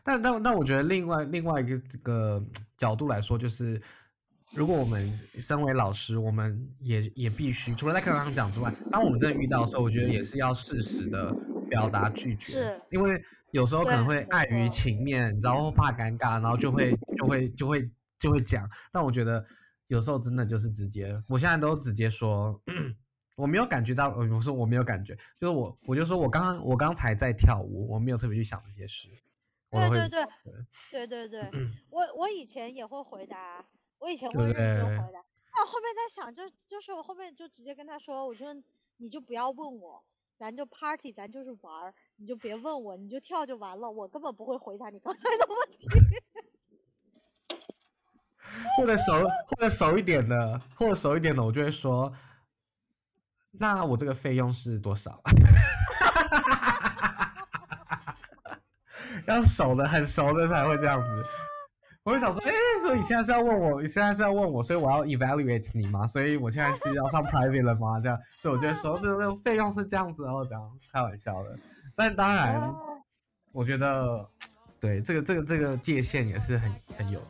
[0.05, 2.43] 但但但我觉得另外另外一个这个
[2.77, 3.81] 角度来说，就是
[4.53, 11.37] 如果我们身为老师，我们也也必须除了在课堂上讲之外，当我们真的遇到的时候，我觉得也是要适时的
[11.69, 18.69] 表达拒绝，是因为有时候可能会碍于情面，然后怕尴尬，然后就会就会就会就会讲。
[18.93, 19.45] 但我觉得
[19.87, 22.61] 有时候真的就是直接，我现在都直接说，
[23.37, 29.09] 我没有感觉到，我说我没有感觉，就是我我就说我刚刚我刚才在跳舞，我没有特别去想这些事。
[29.71, 30.27] 对对对，
[30.91, 31.51] 对对对，
[31.91, 33.65] 我我以前也会回答，
[33.99, 38.55] 我以前会认真回答，但我后面在想，就就是我后面就直接跟他说，我说
[38.97, 40.05] 你就不要问我，
[40.37, 45.87] 咱就 party，咱就是玩儿，你就别问我，你就跳就完了，我根本不会回答你刚才的问题。
[48.77, 49.13] 或者熟
[49.49, 52.13] 或者熟一点的，或者熟一点的，我就会说，
[53.53, 55.23] 那我这个费用是多少？
[59.27, 61.25] 要熟的，很熟的才会这样子。
[62.03, 66.07] 我就想说，哎、欸，所以你现在是要问我，你现在是要问我，所以我要 evaluate 你吗？
[66.07, 68.01] 所以我现在是要上 private 了吗？
[68.01, 71.59] 这样，所以我觉得说这个费用是这样子，然后这样开玩笑的。
[71.95, 72.75] 但当然，
[73.53, 74.27] 我觉得，
[74.81, 77.21] 对这个这个这个界限也是很很有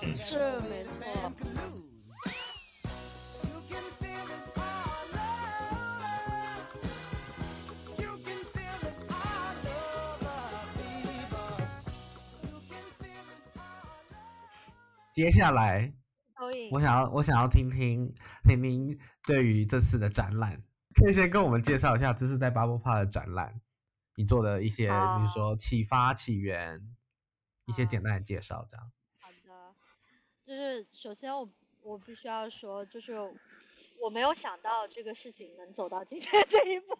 [0.00, 0.14] 趣。
[0.14, 0.36] 是
[0.70, 1.89] 没错。
[15.20, 15.92] 接下来，
[16.70, 20.62] 我想要我想要听听婷婷对于这次的展览，
[20.94, 23.60] 可以先跟我们介绍一下这次在 Bubble Park 的展览，
[24.16, 26.80] 你做的一些，比如说启发起源，
[27.66, 28.90] 一些简单的介绍，这样。
[29.20, 29.74] 好的，
[30.46, 31.50] 就是首先我
[31.82, 33.12] 我必须要说，就是
[34.00, 36.96] 我没有想到这个事情能走到今天这一步。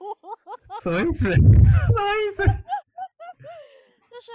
[0.82, 1.24] 什么意思？
[1.32, 2.44] 什么意思？
[4.12, 4.30] 就是。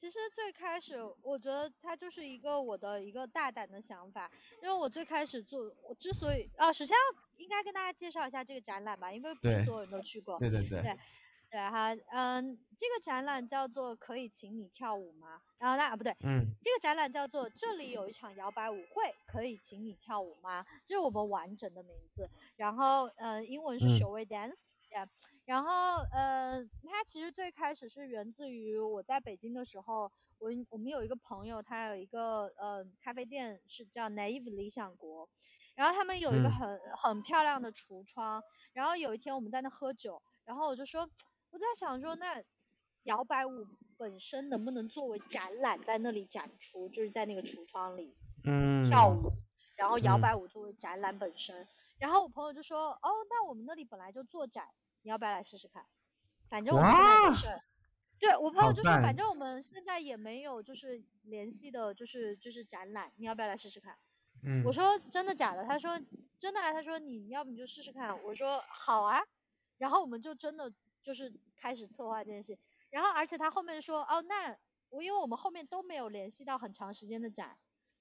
[0.00, 4.30] 其实最开始我觉得它就是一个我的一个大胆的想法，
[4.62, 10.38] 因为我最开始做，我之所以啊，首先要应该跟大家介绍一下这个展览吧，因为不是所有人都去过。
[10.38, 10.80] 对对对。
[10.80, 10.98] 对
[11.50, 15.42] 对哈，嗯，这个展览叫做可以请你跳舞吗？
[15.58, 20.64] 然后那啊不对，嗯，这个展览叫做这里有一场摇摆舞会，可以请你跳舞吗？
[20.86, 22.26] 这是我们完整的名字。
[22.56, 24.60] 然后呃，英文是 Shall we dance？
[24.88, 25.08] 对、嗯。
[25.50, 35.28] 然后呃，它其实最开始是源自于我在北京的时候，我我们有一个朋友，他有一个呃咖啡店是叫 Naive 理想国，
[35.74, 38.40] 然后他们有一个很、嗯、很漂亮的橱窗，
[38.72, 41.10] 然后有一天我们在那喝酒，然后我就说。
[41.52, 42.40] 我在想说，那
[43.02, 49.32] 摇摆舞本身能不能作为展览在那里展出，就是在那个橱窗里，嗯，跳舞，
[49.74, 51.60] 然后摇摆舞作为展览本身。
[51.60, 54.64] 嗯、然后我朋友就说，哦，那我们那里本来就做展，
[55.02, 55.84] 你要不要来试试看？
[56.48, 57.62] 反正我们现在没事。
[58.18, 63.96] 对，我朋友就说，反正我们现在也没有就是联系的，就是就是展览，你要不要来试试看？
[64.44, 65.64] 嗯，我说真的假的？
[65.64, 66.00] 他说
[66.38, 68.22] 真的啊，他说你要不你就试试看。
[68.24, 69.20] 我说好啊，
[69.78, 70.72] 然后我们就真的。
[71.02, 72.58] 就是开始策划这件事，
[72.90, 74.54] 然后而且他后面说，哦，那
[74.90, 77.56] 我因为我们后面都没有联系到很长时间的展，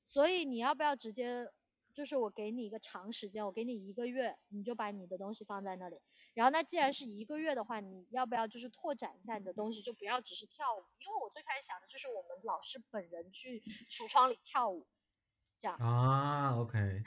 [0.10, 1.50] 所以你要不要直接，
[1.94, 6.02] 就是我给你一个长时间，我给你一个月，你就把你的东西放在那里。
[6.34, 14.88] 然后那既然是一个月的话，你要不要就是拓展一下你的东西，就不要只是跳舞，因为我最开始想的就是我们老师本人去橱窗里跳舞，
[15.60, 15.76] 这样。
[15.78, 17.02] 啊，OK。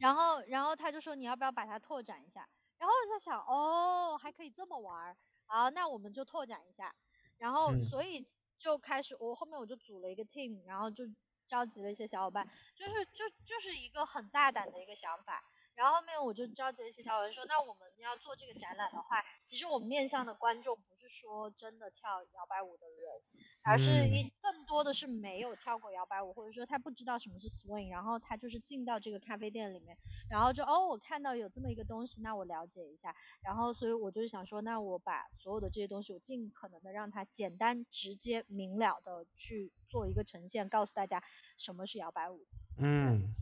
[0.00, 2.48] 然后然后他就说你要不要把它拓展一下。
[2.78, 6.94] 然后我在想，哦，还可以这么玩儿，好，那我们就拓展一下。
[7.38, 8.26] 然后所以
[8.58, 11.04] 就开始，我后面我就组了一个 team，然后就
[11.46, 15.44] 召集了一些小伙伴，就是就就是一个很大胆的一个想法。
[15.74, 23.22] 然后后面我就召集了一些小伙伴说，那我们要做这个展览的话，其实我们面向的观众不是说真的跳摇摆舞的人，
[23.64, 29.96] 而是一更多的是没有跳过摇摆舞，或者说他不知道什么是 swing，然后他就是进到这个咖啡店里面，
[30.30, 41.22] 然后就哦，我看到有这么一个东西，那我了解一下，然后所以我就是想说，那我把所有的这些东西，我尽可能的让它简单、直接、明了的去做一个呈现，告诉大家
[41.56, 42.46] 什么是摇摆舞。
[42.78, 43.34] 嗯。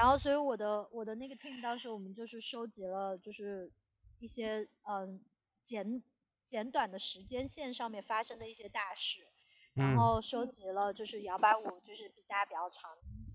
[0.00, 3.70] 然后，所以我的我的那个 team 当时我们就是收集了，就是
[4.18, 5.20] 一些嗯
[5.62, 6.02] 简
[6.46, 9.26] 简短的时间线上面发生的一些大事，
[9.74, 12.90] 然后收集了就是摇摆舞就是比大家比较常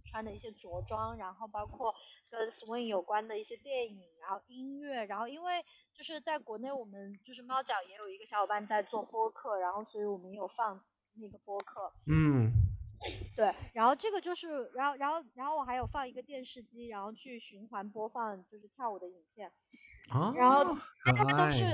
[0.06, 1.94] 穿的一些着装，然后包括
[2.32, 11.94] 跟 swing 有关的一些电影，然后音乐，然后因为就是在国内我们就是猫脚也有一个小伙伴在做播客，然后所以我们也有放那个播客。
[12.08, 12.65] 嗯。
[13.36, 19.52] 对，然后这个就是，然后然后然后我还有放一个电视机，然后去循环播放就是跳舞的影片，
[20.10, 21.66] 啊，然后它都是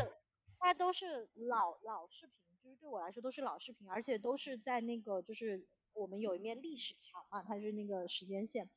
[0.59, 8.69] 它都是老老视频，就是对我来说都是老视频，而且都是在那个就是我们有一面历史墙嘛，它是那个时间线，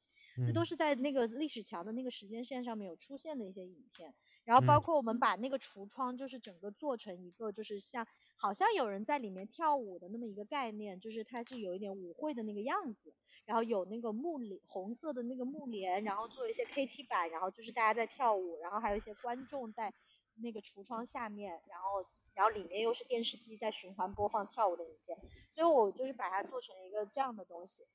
[0.47, 8.07] 这都是在那个历史墙的那个时间线上面有出现的一些影片，然后包括我们把那个橱窗就是整个做成一个就是像。
[8.37, 13.14] 好像有人在里面跳舞的那么一个概念，就是它是有一点舞会的那个样子，
[13.47, 19.94] 然后有那个幕帘，红色的那个幕帘，然后做一些 KT 板，然后就是大家在跳舞，然后还有一些观众在
[20.35, 25.16] 那个橱窗下面，然后然后里面又是电视机在循环播放跳舞的影片，
[25.55, 27.87] 所以我就是把它做成一个这样的东西，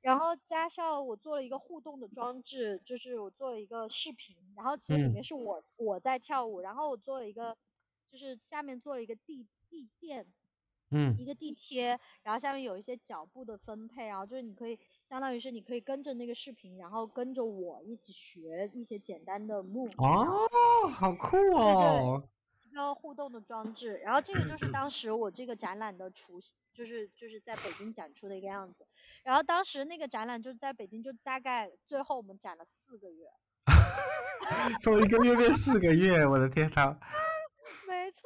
[0.00, 7.56] 然后加上我做了一个互动的装置，就是我做了一个视频，然后其实里面是我、嗯、我在跳舞，然后我做了一个
[8.10, 9.46] 就是下面做了一个地。
[9.72, 10.26] 地垫，
[10.90, 19.92] 嗯，一个地贴，然后下面有一些脚步的分配，然后就是你可以，相当于是你可以跟着那个视频，然后跟着我一起学一些简单的 move。
[19.96, 20.48] 哦，
[20.88, 22.28] 好酷哦！
[22.64, 26.40] 一个互动的装置，然后这个就是当时我这个展览的雏，
[26.74, 28.88] 就是就是在北京展出的一个样子。
[29.24, 33.26] 然后当时那个展览就在北京，就大概最后我们展了四个月。
[34.82, 36.98] 从一个月变四个月，我的天呐！
[37.86, 38.22] 没错。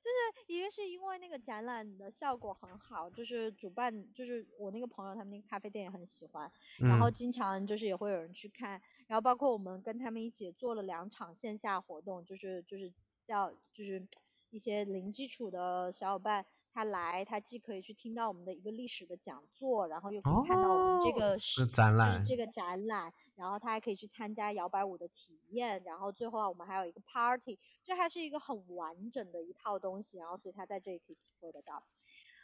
[0.00, 12.90] 就是一个是因为那个展览的效果很好，就是主办就是我那个朋友他们那个咖啡店也很喜欢，然后经常就是也会有人去看，然后包括我们跟他们一起做了两场线下活动，就是就是
[13.22, 14.06] 叫就是
[14.50, 16.46] 一些零基础的小伙伴。
[16.72, 31.82] 他来，他既可以去听到我们的一个历史的讲座，然后又可以看到我们这个是、哦、展览，就是这个展览，然后他还可以去参加摇摆舞的体验，然后最后啊，我们还有一个 party，这还是一个很完整的一套东西，然后所以他在这里可以体会得到。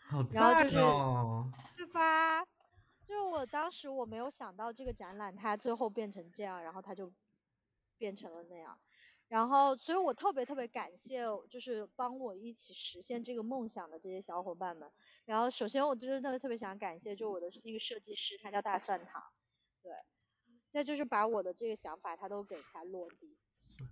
[0.08, 0.46] 好赞哦！
[0.46, 0.76] 然后就是，
[1.76, 2.44] 对吧？
[3.06, 7.12] 就我当时我没有想到这个展览它最后变成这样，然后它就
[7.98, 8.78] 变成了那样。
[9.28, 14.88] 然后，所以我特别特别感谢，就是帮我一起实现这个梦想的这些小伙伴们。
[15.24, 19.22] 然后，首先我就是特别特别想感谢，就我的那个设计师，他叫大蒜糖，
[19.82, 19.92] 对，
[20.72, 23.36] 那就是把我的这个想法他都给他落地。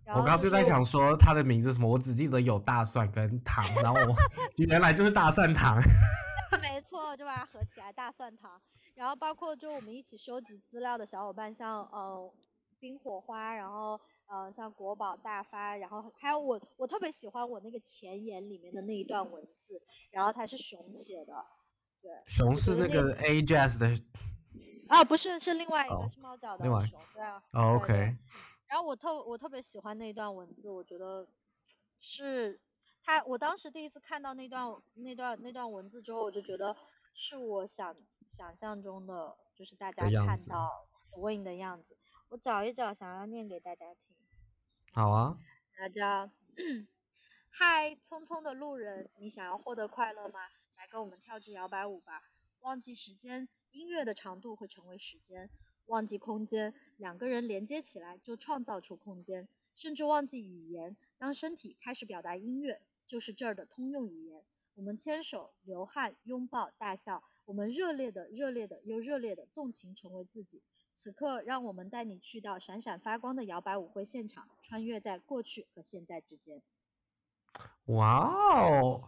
[0.06, 4.14] 我刚刚就在想说他的名字什么，我只记得有大蒜跟糖，然后我
[4.68, 5.80] 原来就是大蒜糖。
[6.60, 8.60] 没错，就把它合起来，大蒜糖。
[8.94, 12.32] 然后包括就我们一起收集资料的小伙伴，像呃
[12.78, 13.98] 冰火花，然后。
[14.32, 21.44] 呃，像国宝大发，然后还有我，我特别喜欢我那个前言里面的那一段文字，然后它是熊写的，
[22.00, 22.10] 对。
[22.26, 24.02] 熊是那个 AJAZ 的。
[24.88, 27.42] 啊，不是，是另外一个，是猫脚的熊，对啊。
[27.52, 28.16] 哦，OK。
[28.68, 31.28] 然后我特我特别喜欢那段文字，我觉得
[32.00, 32.58] 是
[33.04, 36.74] 他，我当时第一次看到那段那段那段文字之后，我就觉得
[37.12, 37.94] 是我想
[38.26, 41.98] 想象中的，就是大家看到 Swing 的样子。
[42.30, 44.11] 我找一找，想要念给大家听。
[44.94, 45.38] 好啊，
[45.78, 46.30] 大家，
[47.48, 50.40] 嗨，匆匆的路人，你想要获得快乐吗？
[50.76, 52.22] 来跟我们跳支摇摆舞吧。
[52.60, 55.48] 忘记时间，音乐的长度会成为时间；
[55.86, 64.44] 忘记空间，两个人连接起来就创造出空间；甚至忘记语言，当身体开始表达音乐，就是这儿的通用语言。
[64.74, 70.62] 我们牵手、流汗、拥抱、大笑，我们热烈的、热烈的又热烈的纵情，成为自己。
[71.02, 76.62] 此刻，让我们带你去到闪闪发光的摇摆舞会现场，穿越在过去和现在之间。
[77.86, 79.02] 哇哦！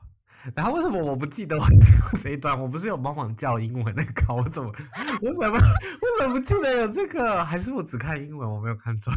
[0.57, 1.65] 然后为什么我不记得我
[2.21, 2.61] 这一段？
[2.61, 4.35] 我不是有帮忙教英文那个？
[4.35, 4.73] 我怎么
[5.23, 7.45] 我怎么我怎么不记得有这个？
[7.45, 9.13] 还是我只看英文，我没有看错？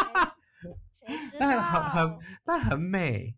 [0.94, 1.40] 谁知道？
[1.40, 3.34] 但很很但很美，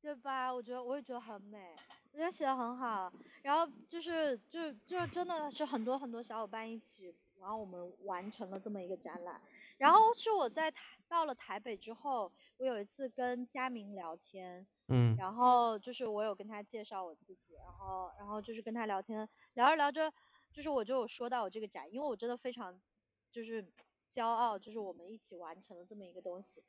[0.00, 0.54] 对吧？
[0.54, 1.74] 我觉得我也觉得很美，
[2.12, 3.12] 我觉得写的很好。
[3.42, 7.12] 然后就是就就真的是很多很多小伙伴一起。
[7.40, 9.40] 然后我们完成了这么一个展览，
[9.78, 20.12] 然后是我在台到了台北之后，我有一次跟佳明聊天，嗯，然后就是我有跟他介绍我自己，然后然后就是跟他聊天，聊着聊着，
[20.52, 22.80] 就是我就有说到我这个展，因为我真的非常
[23.30, 23.64] 就是
[24.10, 26.64] 骄傲，就是我们一起完成了这么一个东西，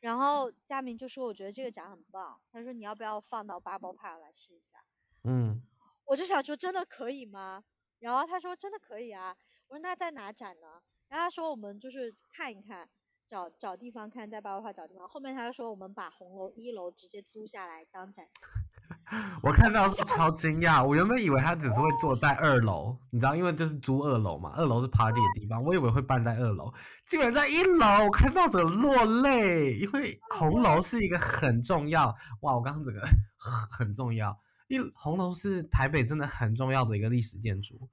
[0.00, 4.82] 然后佳明就说我觉得这个展很棒，他说你要不要放到 Bubble Park 来试一下，
[5.22, 5.62] 嗯，
[6.04, 7.62] 我就想说真的可以吗？
[7.98, 9.36] 然后他说真的可以啊。
[9.68, 10.66] 我说那在哪展呢？
[11.08, 12.88] 然后他说我们就是看一看，
[13.28, 15.08] 找找地方看，在八卦找地方。
[15.08, 18.26] 后面他就说我们把红楼一楼直接租下来当展。
[19.42, 26.72] 我看到是超惊讶，我原本以为他只是会坐在二楼，你知道，因为就是租二楼嘛，二楼是 party 的地方，我以为会办在二楼，
[27.04, 33.00] 竟然在一楼，我看到者落泪，因为红楼是一个很重要，哇，我刚刚这个
[33.70, 37.88] 很重要，一红楼是台北真的很重要的一个历史建筑。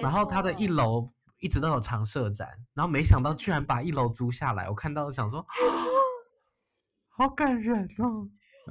[0.00, 5.46] 然后他的一楼一直都有常设展，然后没想到居然把一楼租下来，我看到想说，
[7.08, 8.28] 好感人哦。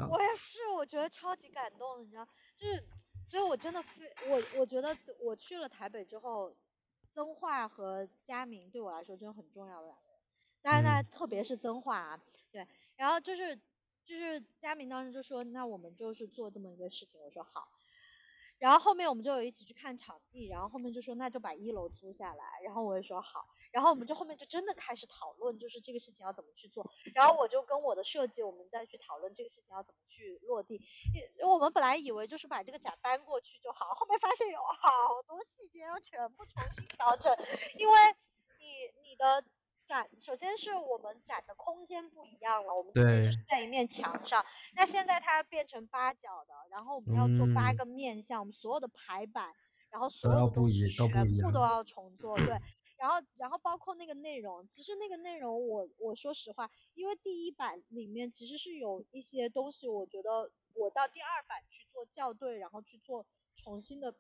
[0.10, 2.26] 我也是，我觉得超级感动，你知道，
[2.58, 2.88] 就是，
[3.26, 6.56] 所以我真的非我我觉得我去了台北之后，
[7.14, 10.20] 曾化和佳明对我来说真的很重要的两个人，
[10.62, 12.20] 当然呢，特别是曾化啊，
[12.52, 12.66] 对，
[12.96, 13.54] 然后就是
[14.06, 17.68] 就是佳明当时就说，那我们就是做这么一个事情，我说好。
[18.62, 30.76] 然后后面我们就有一起去看场地，然后后面就说那就把一楼租下来，然后我也说好，然后我们就后面就真的开始讨论，就是这个事情要怎么去做，然后我就跟我的设计，我们再去讨论这个事情要怎么去落地，
[31.40, 37.36] 因为我们本来以为就是把这个展搬过去就好，后面发现有好多细节要全部重新调整，
[37.80, 37.94] 因为
[38.60, 39.44] 你你的。
[39.92, 49.54] 展首先是我们展的空间不一样了，我们之前就是在一面墙上，那现在它变成八角的，然后我们要做八个面向，嗯、我们所有的排版，
[49.90, 51.10] 然后所有的东西全
[51.42, 51.60] 部都。
[51.60, 52.48] 要重做，对，
[52.98, 63.26] 然后然后包括那个内容，其实那个内容我我说实话，因为第一版里面其实是有一些东西，我觉得我到第二版去做校对，然后去做
[63.58, 64.16] 重新的。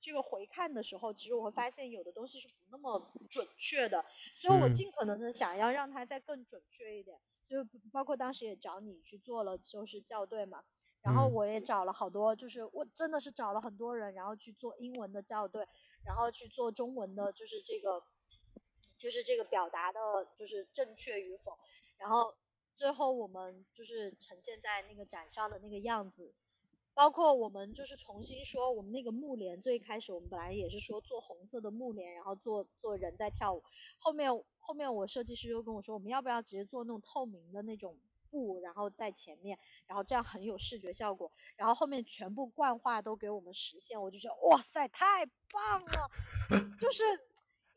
[0.00, 4.04] 这个回看的时候，其实我会发现有的东西是不那么准确的，
[4.36, 7.18] 所以我尽可能的想要让它再更准确一点，
[7.48, 10.64] 嗯、就包括当时也找你去做了，就是校对嘛，
[11.02, 15.66] 然后我也找了好多，就是我真的是找了很多人，然后去做英文的校对，
[16.04, 18.02] 然后去做中文的，就是这个，
[18.98, 19.98] 就是这个表达的，
[20.38, 21.58] 就是正确与否，
[21.96, 22.36] 然后
[22.76, 26.34] 最后我们就是呈现在那个展上的那个样子。
[26.98, 33.62] 包括我们就是重新说，我们那个幕帘最开始我们本来也是说做红色的幕帘，然后做做人在跳舞。
[34.00, 37.96] 后面后面我设计师又跟我说，我们要不要直接做那种透明的那种
[38.30, 41.30] 布，然后在前面，然后这样很有视觉效果。
[41.54, 46.10] 然后后面全部冠画都给我们实现，我就觉得哇塞，太棒了！
[46.80, 47.04] 就 是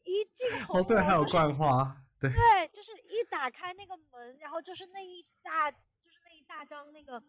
[0.04, 5.78] 一进红，哦对，还有冠画，对，对，就是一打开那个门，然后就是那一大，就
[6.10, 7.22] 是那一大张那个，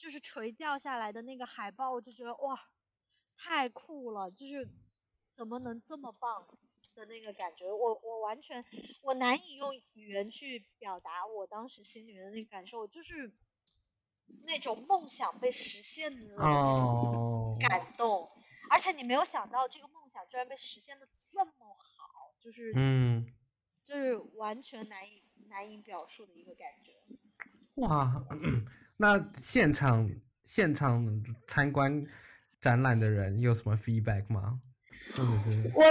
[0.00, 2.58] 就是垂掉下来的那个海报，我就觉得哇，
[3.36, 4.66] 太酷了，就是
[5.34, 6.46] 怎么能这么棒
[6.94, 8.64] 的那个感觉，我我完全
[9.02, 13.30] 我难以用语言去表达我当时心里面的那个感受，就是
[14.44, 16.34] 那种梦想被实现的
[17.60, 18.28] 感动，oh.
[18.70, 23.26] 而且你没有想到这个梦想居然被实现的这么好，就是嗯。
[23.86, 26.92] 就是完全难以难以表述的一个感觉。
[27.74, 28.24] 哇，
[29.00, 30.10] 那现场
[30.44, 32.06] 现场参观
[32.60, 34.60] 展览的人有什么 feedback 吗？
[35.16, 35.82] 或者是我，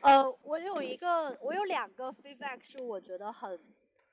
[0.00, 3.60] 呃，我有一个，我有两个 feedback 是我觉得很，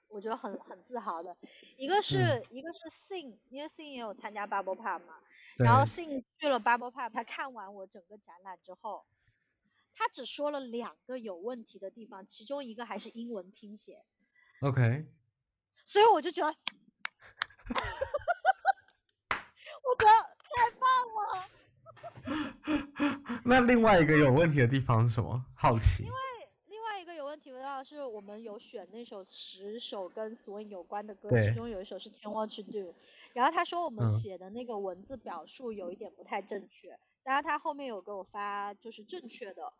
[0.09, 1.37] 我觉得很很自豪的。
[1.77, 5.15] 一个是、嗯、一个是 Sing，因为 Sing 也有参加 Bubble Pop 嘛，
[5.55, 9.05] 然后 Sing 去了 Bubble Pop，他看完我整个展览之后。
[9.93, 14.03] 他只说了两个有问题的地方，其中一个还是英文拼写。
[14.59, 15.05] OK。
[15.85, 16.53] 所以我就觉得，
[19.83, 21.47] 我觉得太棒了。
[23.45, 25.43] 那另外一个有问题的地方是什么？
[25.55, 26.03] 好奇。
[26.03, 26.17] 因为
[26.67, 32.93] 另外一个有问题的地方是我们有选那首十首跟 swing 有关的歌，其中有一首是 Tell What to Do，
[33.33, 36.91] 然后他说我们写的那个文字表述有一点不太正确。
[36.91, 39.71] 嗯然后他后面有给我发，就是正确的，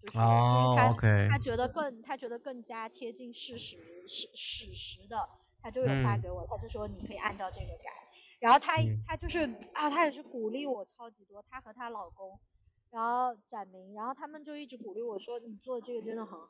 [0.00, 1.28] 就是、oh, 就是他 okay.
[1.28, 3.76] 他觉得更他觉得更加贴近事实
[4.08, 5.28] 史史实的，
[5.60, 7.92] 他就有发给我，嗯、他就说你可以按照这个改。
[8.40, 9.40] 然后他、嗯、他就是
[9.74, 12.40] 啊，他也是鼓励我超级多，他和她老公，
[12.90, 16.48] 然后展明，然后他们就一直鼓励我说你做这个真的很好。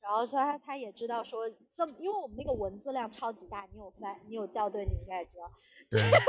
[0.00, 5.50] 然后说他他也知道说这么，因为我们那个文字量超级大，你有翻你有校对，你应该也知道。
[5.90, 6.00] 对。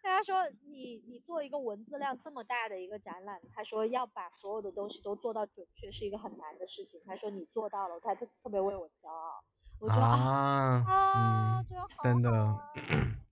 [0.00, 7.00] 他说你你做一个文字量这么大的一个展览，他说要把所有的东西都做到准确是一个很难的事情。
[7.06, 9.44] 他说你做到了，他就特别为我骄傲。
[9.80, 11.64] 我觉得啊啊。
[12.02, 12.30] 真的。
[12.74, 12.82] 对，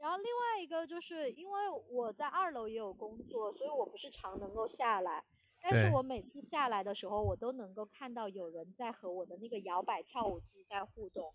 [0.00, 1.58] 然后另外一个就是因为
[1.90, 5.22] 我在二楼也有工作，所以我不是常能够下来。
[5.62, 11.34] 但是我每次下来的时候，我都能够看到有人在和我的那个摇摆跳舞机在互动。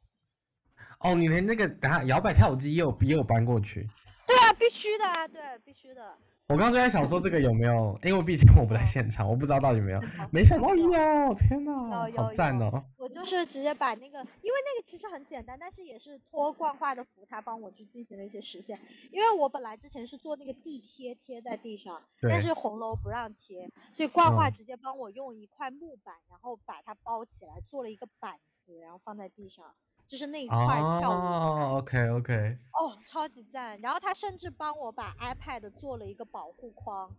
[1.00, 3.88] 哦，你连那个等下摇摆跳舞机也有也有搬过去？
[4.26, 6.18] 对啊，必须的啊，对，必须的。
[6.48, 10.00] 我刚刚就在想说这个有没有，因为毕竟我不在现场，我不知道到底有没有。
[10.32, 11.74] 没想到有，天哪，
[12.16, 12.84] 好赞哦！
[12.98, 18.80] 我就是直接把那个，因为那个其实很简单，但是也是托冠画的福他帮我去进行了一些实现。
[19.12, 29.66] 因为我本来之前是做那个地贴贴在地上，但是红楼不让贴，所以冠画直接帮我用一块木板，然后把它包起来，做了一个板子，然后放在地上。
[30.08, 30.58] 就是那一块
[31.00, 32.58] 跳舞哦，OK OK。
[32.74, 33.80] 哦，超级赞！
[33.82, 37.10] 然后他甚至帮我把 iPad 做了一个保护框。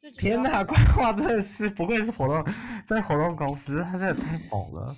[0.00, 2.54] 就天哪，怪话真的是不愧是活动
[2.86, 4.96] 在活动公司，他真的太好了。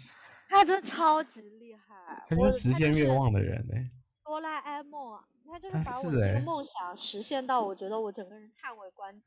[0.48, 3.74] 他真的超级厉害，他就是实现愿望的人呢。
[4.22, 5.18] 哆啦 A 梦，
[5.50, 9.26] 他就是把我的梦想实现到，我觉得我整个人叹为观止，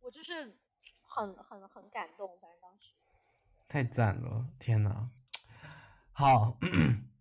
[0.00, 0.56] 我就是
[1.02, 2.94] 很很很感动，反正当时。
[3.68, 5.08] 太赞了，天哪！
[6.12, 6.58] 好。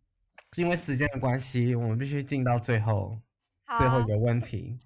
[0.53, 3.17] 是因为时间的关系，我们必须进到最后，
[3.77, 4.79] 最后一个问题。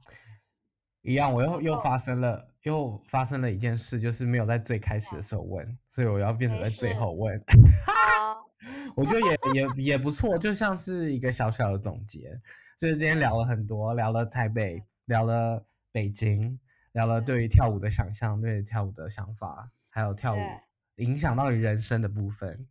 [1.02, 7.42] 一样，我又又发生了，又发生了一件事，就是没有在最开始的时候问，所以我要变成在最后问。
[8.96, 12.40] 我觉得也也也不错，就像是一个小小的总结。
[12.80, 16.60] 就是今天聊了很多，聊了台北，聊了北京，
[16.94, 20.40] 聊了对于跳舞的想象，对于跳舞的想法，还有跳舞
[20.96, 22.68] 影响到你人生的部分。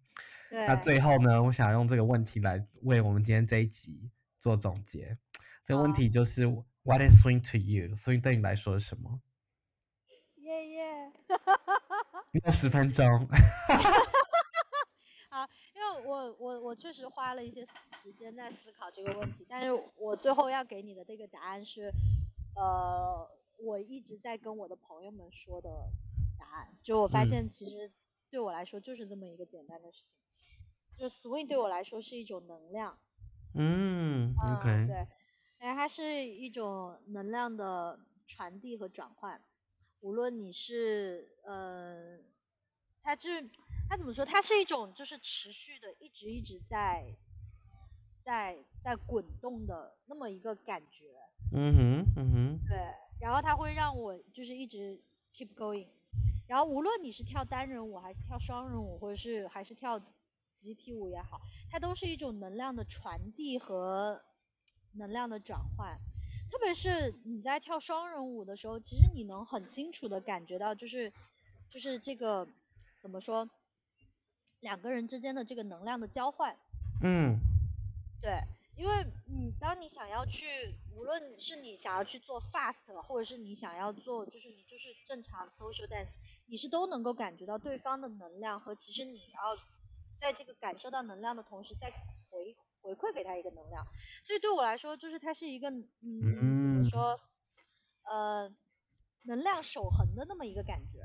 [0.67, 5.19] 那最后呢，我想用这个问题来为我们今天这一集做总结。
[5.65, 6.47] 这个问题就是
[6.83, 9.21] What is swing to you？swing 对你来说是什么？
[10.37, 11.13] 耶耶，
[12.45, 13.05] 用十分钟。
[15.29, 17.67] 好，因为我我我确实花了一些
[18.03, 21.93] 时间在思考这个问题，但是我最后要给你的这个答案是，
[22.55, 23.29] 呃，
[23.59, 25.69] 我一直在跟我的朋友们说的
[26.39, 26.69] 答案。
[26.85, 27.91] 就我发现，其实
[28.31, 30.21] 对我来说就是这么一个简单的事情。
[30.97, 32.99] 就 swing 对我来说是一种能量，
[33.55, 34.97] 嗯，OK，嗯，对，
[35.59, 39.43] 哎，它是一种能量的传递和转换，
[40.01, 42.19] 无论你是呃，
[43.03, 43.51] 它是
[43.89, 44.25] 它怎么说？
[44.25, 47.17] 它是一种就是持续的，一直一直在
[48.25, 51.05] 在在滚动的那么一个感觉，
[51.53, 52.77] 嗯哼，嗯哼，对，
[53.21, 55.01] 然后它会让我就是一直
[55.35, 55.89] keep going，
[56.47, 60.01] 然后无论你是跳单人舞还是跳双人舞，或者是还是跳。
[60.57, 61.41] 集体舞也好，
[61.71, 64.23] 它都是一种能量的传递和
[64.93, 65.99] 能量的转换。
[66.51, 71.13] 特别是你在跳双人舞的时候，其实你能很清楚的感觉到，就是
[71.71, 72.49] 就是这个
[73.03, 73.51] 怎么说，
[74.61, 76.57] 两个人之间的这个能量的交换，
[77.03, 77.39] 嗯，
[78.23, 78.41] 对，
[78.77, 80.47] 因为你，当你想要去，
[80.95, 86.09] 无论是你想要去做 fast，或者是你想要做，就是你就是正常 social dance，
[86.47, 89.57] 你是都能够感觉到对方的能量和其实你要
[90.21, 91.91] 在这个感受到能量的同时，再
[92.31, 93.87] 回回馈给他一个能量，
[94.23, 95.83] 所以对我来说，就是它是一个嗯，
[96.23, 97.21] 怎么说，
[98.11, 98.51] 呃，
[99.23, 101.01] 能量守恒的那么一个感觉。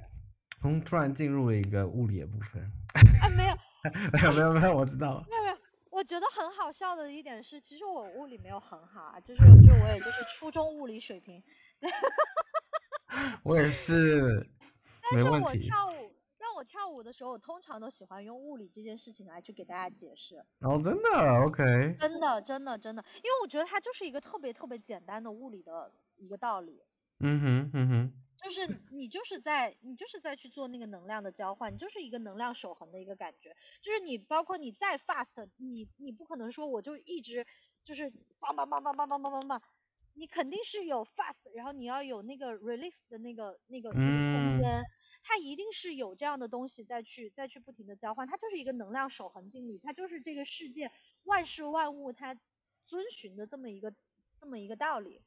[0.62, 2.62] 从，突然进入了一个物理的部分。
[3.22, 3.55] 啊，没有，
[4.14, 5.26] 没有，没有，没有，我知道了。
[5.30, 5.57] 没有，没有。
[5.89, 11.43] 我觉得很好笑的一点是，其实我物理没有很好啊，就是就我也就是初中物理水平。
[13.43, 14.47] 我也是。
[15.09, 16.11] 但是我跳舞，让
[16.62, 20.45] 我跳舞的时候，我通常都喜欢用物理这件事情来去给大家解释。
[20.59, 21.09] 哦，真的
[21.43, 21.95] ？OK。
[21.99, 26.84] 真的，真的，真的，因为我觉得它就是一个特别特别简单的物理的一个道理。
[27.20, 28.14] 嗯哼，嗯哼。
[28.38, 33.55] 就是你就是在你就是在去做那个能量的交换，你就是一个能量守恒的一个感觉。
[33.82, 37.43] 就是你包括你再 fast，你你不可能说我就一直
[37.84, 39.62] 就是棒棒棒棒棒棒棒棒棒，
[40.14, 43.99] 你肯定是有 fast，然后你要有那个 release 的那个那个空
[44.59, 44.84] 间，
[45.24, 50.91] 它一定是有这样的东西再去再去不停的交换，它就是一个能量守恒定律，它就是这个世界
[51.24, 52.38] 万事万物它
[52.86, 53.93] 遵循的这么一个
[54.39, 55.22] 这么一个道理，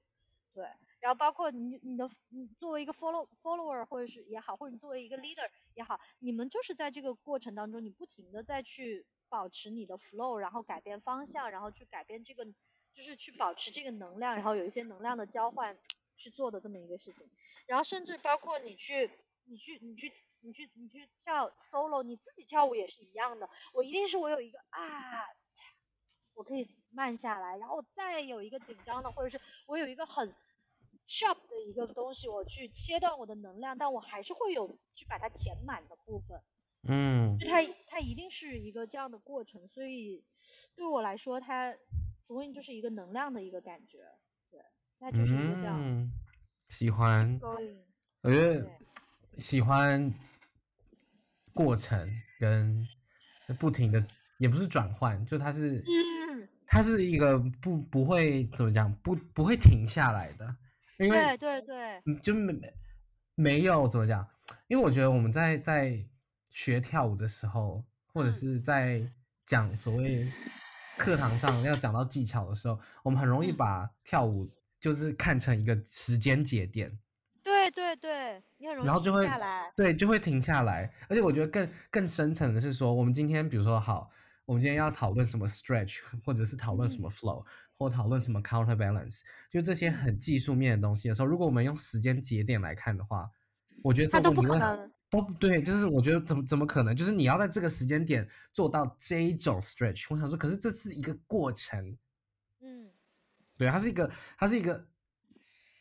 [0.53, 0.69] 对。
[1.01, 15.79] 然后包括你你的你作为一个 follow follower 或者是也好，或者你作为一个 leader 也好，你们就是在这个过程当中，你不停的在去保持你的 flow，然后改变方向，然后去改变这个，就是去保持这个能量，然后有一些能量的交换
[16.17, 17.29] 去做的这么一个事情。
[17.67, 19.11] 然后甚至包括你去
[19.47, 23.49] 你去你去你去你去跳 solo，你自己跳舞也是一样的。
[23.73, 25.27] 我一定是我有一个啊，
[26.35, 30.35] 我可以慢下来，然后再有一个紧张的，或者是我有一个很。
[31.07, 36.41] sharp 的一个东西，我去切断我的能量，但我还是会有去把它填满的部分。
[36.89, 40.25] 嗯，就它它一定是一个这样的过程，所以
[40.75, 41.77] 对我来说，它
[42.27, 43.99] swing 就是一个能量的一个感觉，
[44.51, 44.63] 对，
[44.99, 45.79] 它就是一个这样。
[45.79, 46.11] 嗯，
[46.71, 47.39] 喜欢。
[48.23, 48.67] 我觉得
[49.39, 50.13] 喜欢
[51.53, 52.87] 过程跟
[53.59, 54.07] 不停的，
[54.39, 60.57] 也不是转换，就它是，嗯，它是一个不不会怎么讲，不不会停下来的。
[60.99, 62.55] 因为对对对，就没
[63.35, 64.27] 没有怎么讲，
[64.69, 66.05] 因为我觉得我们在在
[66.51, 69.03] 学跳舞的时候，或者是在
[69.47, 70.31] 讲所谓
[70.97, 74.49] 课堂上要讲到技巧的时候，我们很容易把跳舞
[74.81, 76.99] 就是看成一个时间节点。
[77.75, 79.73] 对对对，你很容易然后就会停下来。
[79.77, 80.93] 对，就会停下来。
[81.09, 84.11] 而且我觉得更更深层的是说，我们今天比如说好，
[84.47, 87.43] 我们今天要讨论什么 stretch，或者是讨论什么 flow。
[87.43, 87.47] 嗯
[87.77, 93.29] 或讨论什么 counterbalance，就这些很技术面的东西的时候，如果我们用时间节点来看的话，
[93.83, 94.93] 我觉得这都不可能。
[95.11, 96.95] 都对，就是我觉得怎么怎么可能？
[96.95, 101.99] 就是你要在这个时间点做到这一种 stretch，我想说，可是这是一个过程。
[102.61, 102.89] 嗯，
[103.59, 104.09] 对，它是一个，
[104.39, 104.87] 它是一个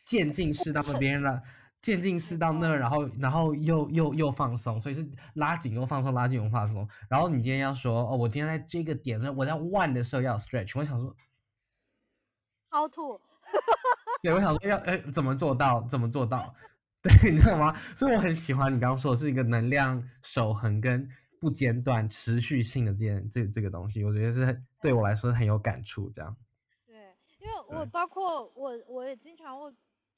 [0.04, 1.40] 渐进式到那边了，
[1.84, 6.88] 渐进式到那，然后然后又又又放松，所以是拉紧又放松，拉紧又放松。
[7.10, 11.14] 然后你今天要说哦，我今天在这个点，我在 one 的时候要 stretch，我想说。
[12.70, 13.20] 凹凸，
[14.22, 15.82] 对，我想说要哎，怎么做到？
[15.82, 16.54] 怎么做到？
[17.04, 17.78] 对，你知道吗？
[17.94, 21.06] 所以我很喜欢你刚刚说的是一个能量守恒跟
[21.38, 26.08] 不间断、持续性的这件这这个东西，我觉得是对我来说很有感触。
[26.08, 26.34] 这样，
[26.86, 26.96] 对，
[27.40, 29.70] 因为我包括我，我也经常会。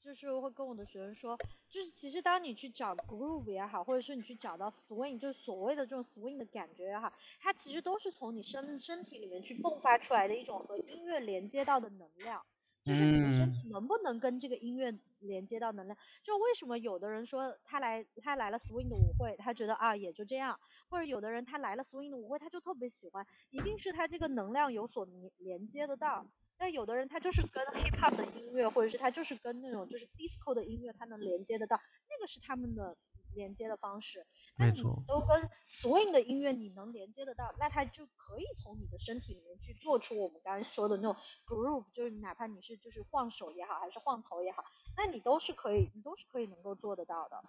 [0.06, 1.36] 就是会跟我的学生说，
[1.68, 12.46] 就是其实当你去找 groove 也好，或者是你去找到 swing，就是所谓的这种 swing 的感觉也好，它其实都是从你身身体里面去迸发出来的一种和音乐连接到的能量，
[12.84, 15.98] 就是你的身体能不能跟这个音乐连接到能量。
[16.22, 26.24] 就为什么有的人说他来他来了 swing 的舞会，他觉得啊也就这样，或者有的人他来了 swing 的舞会，他就特别喜欢，一定是他这个能量有所连连接得到。
[26.58, 32.96] 但有的人他就是跟 hip hop 的音乐，或者是他就是跟那种就是 disco 的音乐，他能连接得到，那个是他们的
[33.34, 34.26] 连接的方式。
[34.58, 41.14] 那你都跟 swing 的音乐你能连接得到，那他就可以从你的身体里面去做出我们刚才说的那种
[41.46, 44.64] groove，就是哪怕你是就是晃手也好，还是晃头也好，
[44.96, 47.42] 那你都是可以，你都是可以能够做得到的。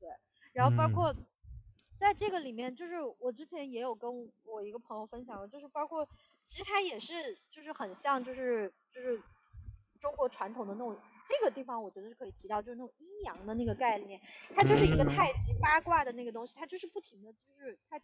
[0.00, 0.08] 对，
[0.54, 1.14] 然后包括
[1.98, 6.08] 在这个里面，就是我之前也有跟我一个朋友分享过，就是包括。
[6.46, 9.18] 其实它也是，就是很像，就是就是
[9.98, 10.94] 中国传统的那种，
[11.26, 14.20] 这个地方我觉得是可以提到，就是那种阴阳的那个概念，
[14.54, 17.98] 它就是一个太极八卦的那个东西，它就是不停的，就是它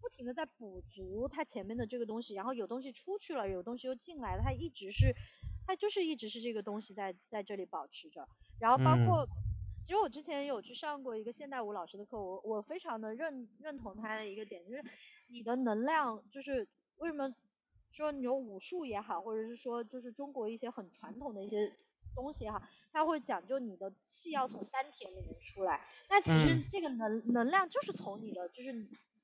[0.00, 5.12] 不停的在补足它前面的这个东西，然后有东西出去了，有东西又进来了，它一直是，
[5.66, 8.28] 它就是一直是这个东西在在这里保持着，
[8.60, 9.26] 然后包括，
[9.84, 14.84] 其实我之前有去上过一个现代舞老师的课，我我非常的认认同他的一个点，就是
[15.28, 17.34] 你的能量就是为什么。
[17.92, 21.74] 说你有武术也好，或者是说就是中国一些很传统的一些
[22.14, 22.62] 东西哈，
[22.92, 25.84] 它会讲究你的气要从丹田里面出来。
[26.08, 28.72] 那其实这个能、嗯、能量就是从你的就是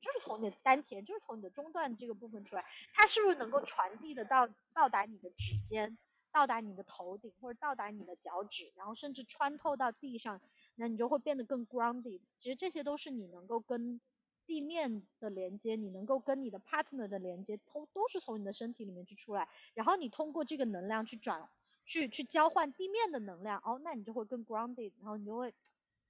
[0.01, 2.65] 就是从你的丹田，就是从你的中段这个部分出来。
[2.93, 5.97] 它是不是能够传递的到到达你的指尖，
[6.37, 10.39] 到达你的头顶，或者到达你的脚趾，然后甚至穿透到地上，
[10.75, 12.21] 那你就会变得更 grounded。
[12.37, 14.03] 其实这些都是你能够跟
[14.45, 21.49] 地面的连接，你能够跟你的 partner 的连接，都都是从你的身体里面去出来，然后你通过这个能量去转，
[21.87, 25.55] 去去交换地面的能量，哦，那你就会更 grounded，然后你就会，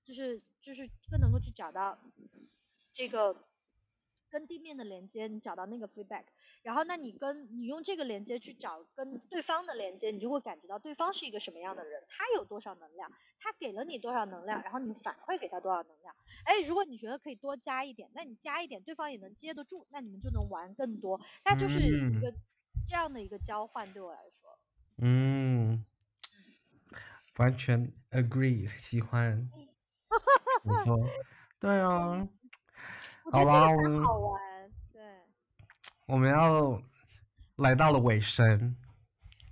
[0.03, 1.97] 就是就是更能够去找到
[2.91, 3.37] 这个。
[4.37, 6.25] 跟地面的连接，你找到那个 feedback，
[6.63, 13.11] 然后那你跟你用这个连接去找跟对方的连接，你就会感觉到对方是一个什么样的人，他有多少能量，
[13.41, 16.15] 他给了你多少能量，然后你反馈给他多少能量。
[16.45, 21.19] 哎，如果你觉得可以多加一点，那你加一点，对方也能接得住，那你们就能玩更多。
[21.43, 22.31] 那就是一个
[22.87, 24.59] 这样的一个交换，对我来说。
[24.99, 25.83] 嗯，
[27.39, 29.49] 完全 agree，喜欢。
[30.63, 30.95] 没错，
[31.59, 32.29] 对啊。
[33.31, 34.41] 好吧，我们好玩，
[34.93, 35.03] 对，
[36.07, 36.81] 我们要
[37.57, 38.77] 来到了尾声。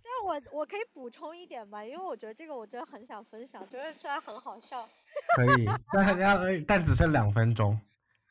[0.02, 1.84] 但我我可以补充一点吗？
[1.84, 4.88] 因为我觉得这个我真的很想分享，觉得虽然很好笑。
[5.36, 7.78] 可以，但要但只剩两分钟。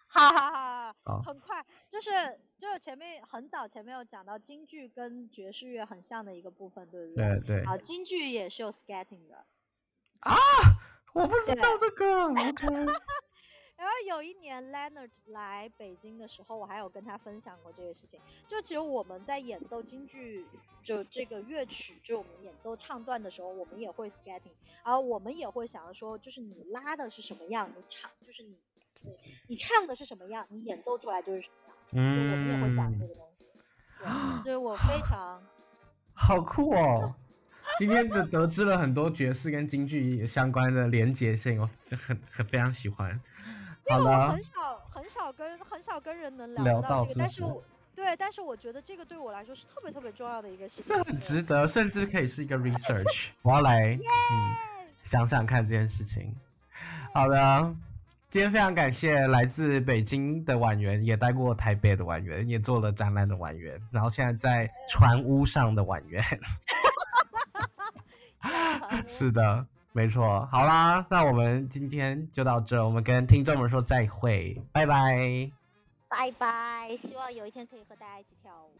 [0.07, 2.09] 哈哈哈哈，很快，就是
[2.57, 7.39] 就是前面很早前面有讲到京剧跟爵士乐很像的一个部分，对不对？
[7.39, 7.63] 对对。
[7.65, 9.45] 啊，京剧也是有 scatting 的。
[10.19, 10.37] 啊，
[11.13, 12.31] 我不知道这个。
[13.76, 18.19] 然后有一年 Leonard 来北京的时候，我还有跟他分享过这个事情。
[18.47, 20.45] 就其实我们在演奏京剧，
[20.84, 24.53] 就这个乐曲，就我们演奏唱段的时候，我们也会 scatting，
[24.86, 28.55] 然后我们也会想要说，就是你拉的是什么样，你唱就是你
[29.01, 29.11] 你
[29.47, 31.78] 你唱的是什么样，你演奏出来就是什么样。
[31.91, 32.15] 嗯。
[32.15, 33.49] 就我们也会讲这个东西。
[33.99, 34.43] 对。
[34.43, 35.41] 所以我非常。
[36.15, 37.15] 好酷哦！
[37.80, 43.19] 今天就得知了很多爵士跟京剧相关的连结性，我很很非常喜欢。
[43.89, 47.63] 因为我很少很少跟很少跟人能聊到这个，但是我
[47.95, 50.86] 对，但是我觉得这个对我来说是特别特别重要的一个事情。
[50.88, 53.27] 这很值得，甚至可以是一个 research。
[53.43, 53.97] 我要来
[54.31, 54.55] 嗯
[55.03, 56.34] 想想看这件事情。
[57.13, 57.75] 好的，
[58.29, 66.23] 今天非常感谢来自北京的婉媛，也待过台北的婉媛，也做了展览的婉媛，然后现在在船屋上的婉媛。
[69.05, 69.65] 是的。
[69.95, 75.51] 没错，好啦，那我们今天就到这，我们跟听众们说再会，拜拜，
[76.09, 78.71] 拜拜，希望有一天可以和大家一起跳舞。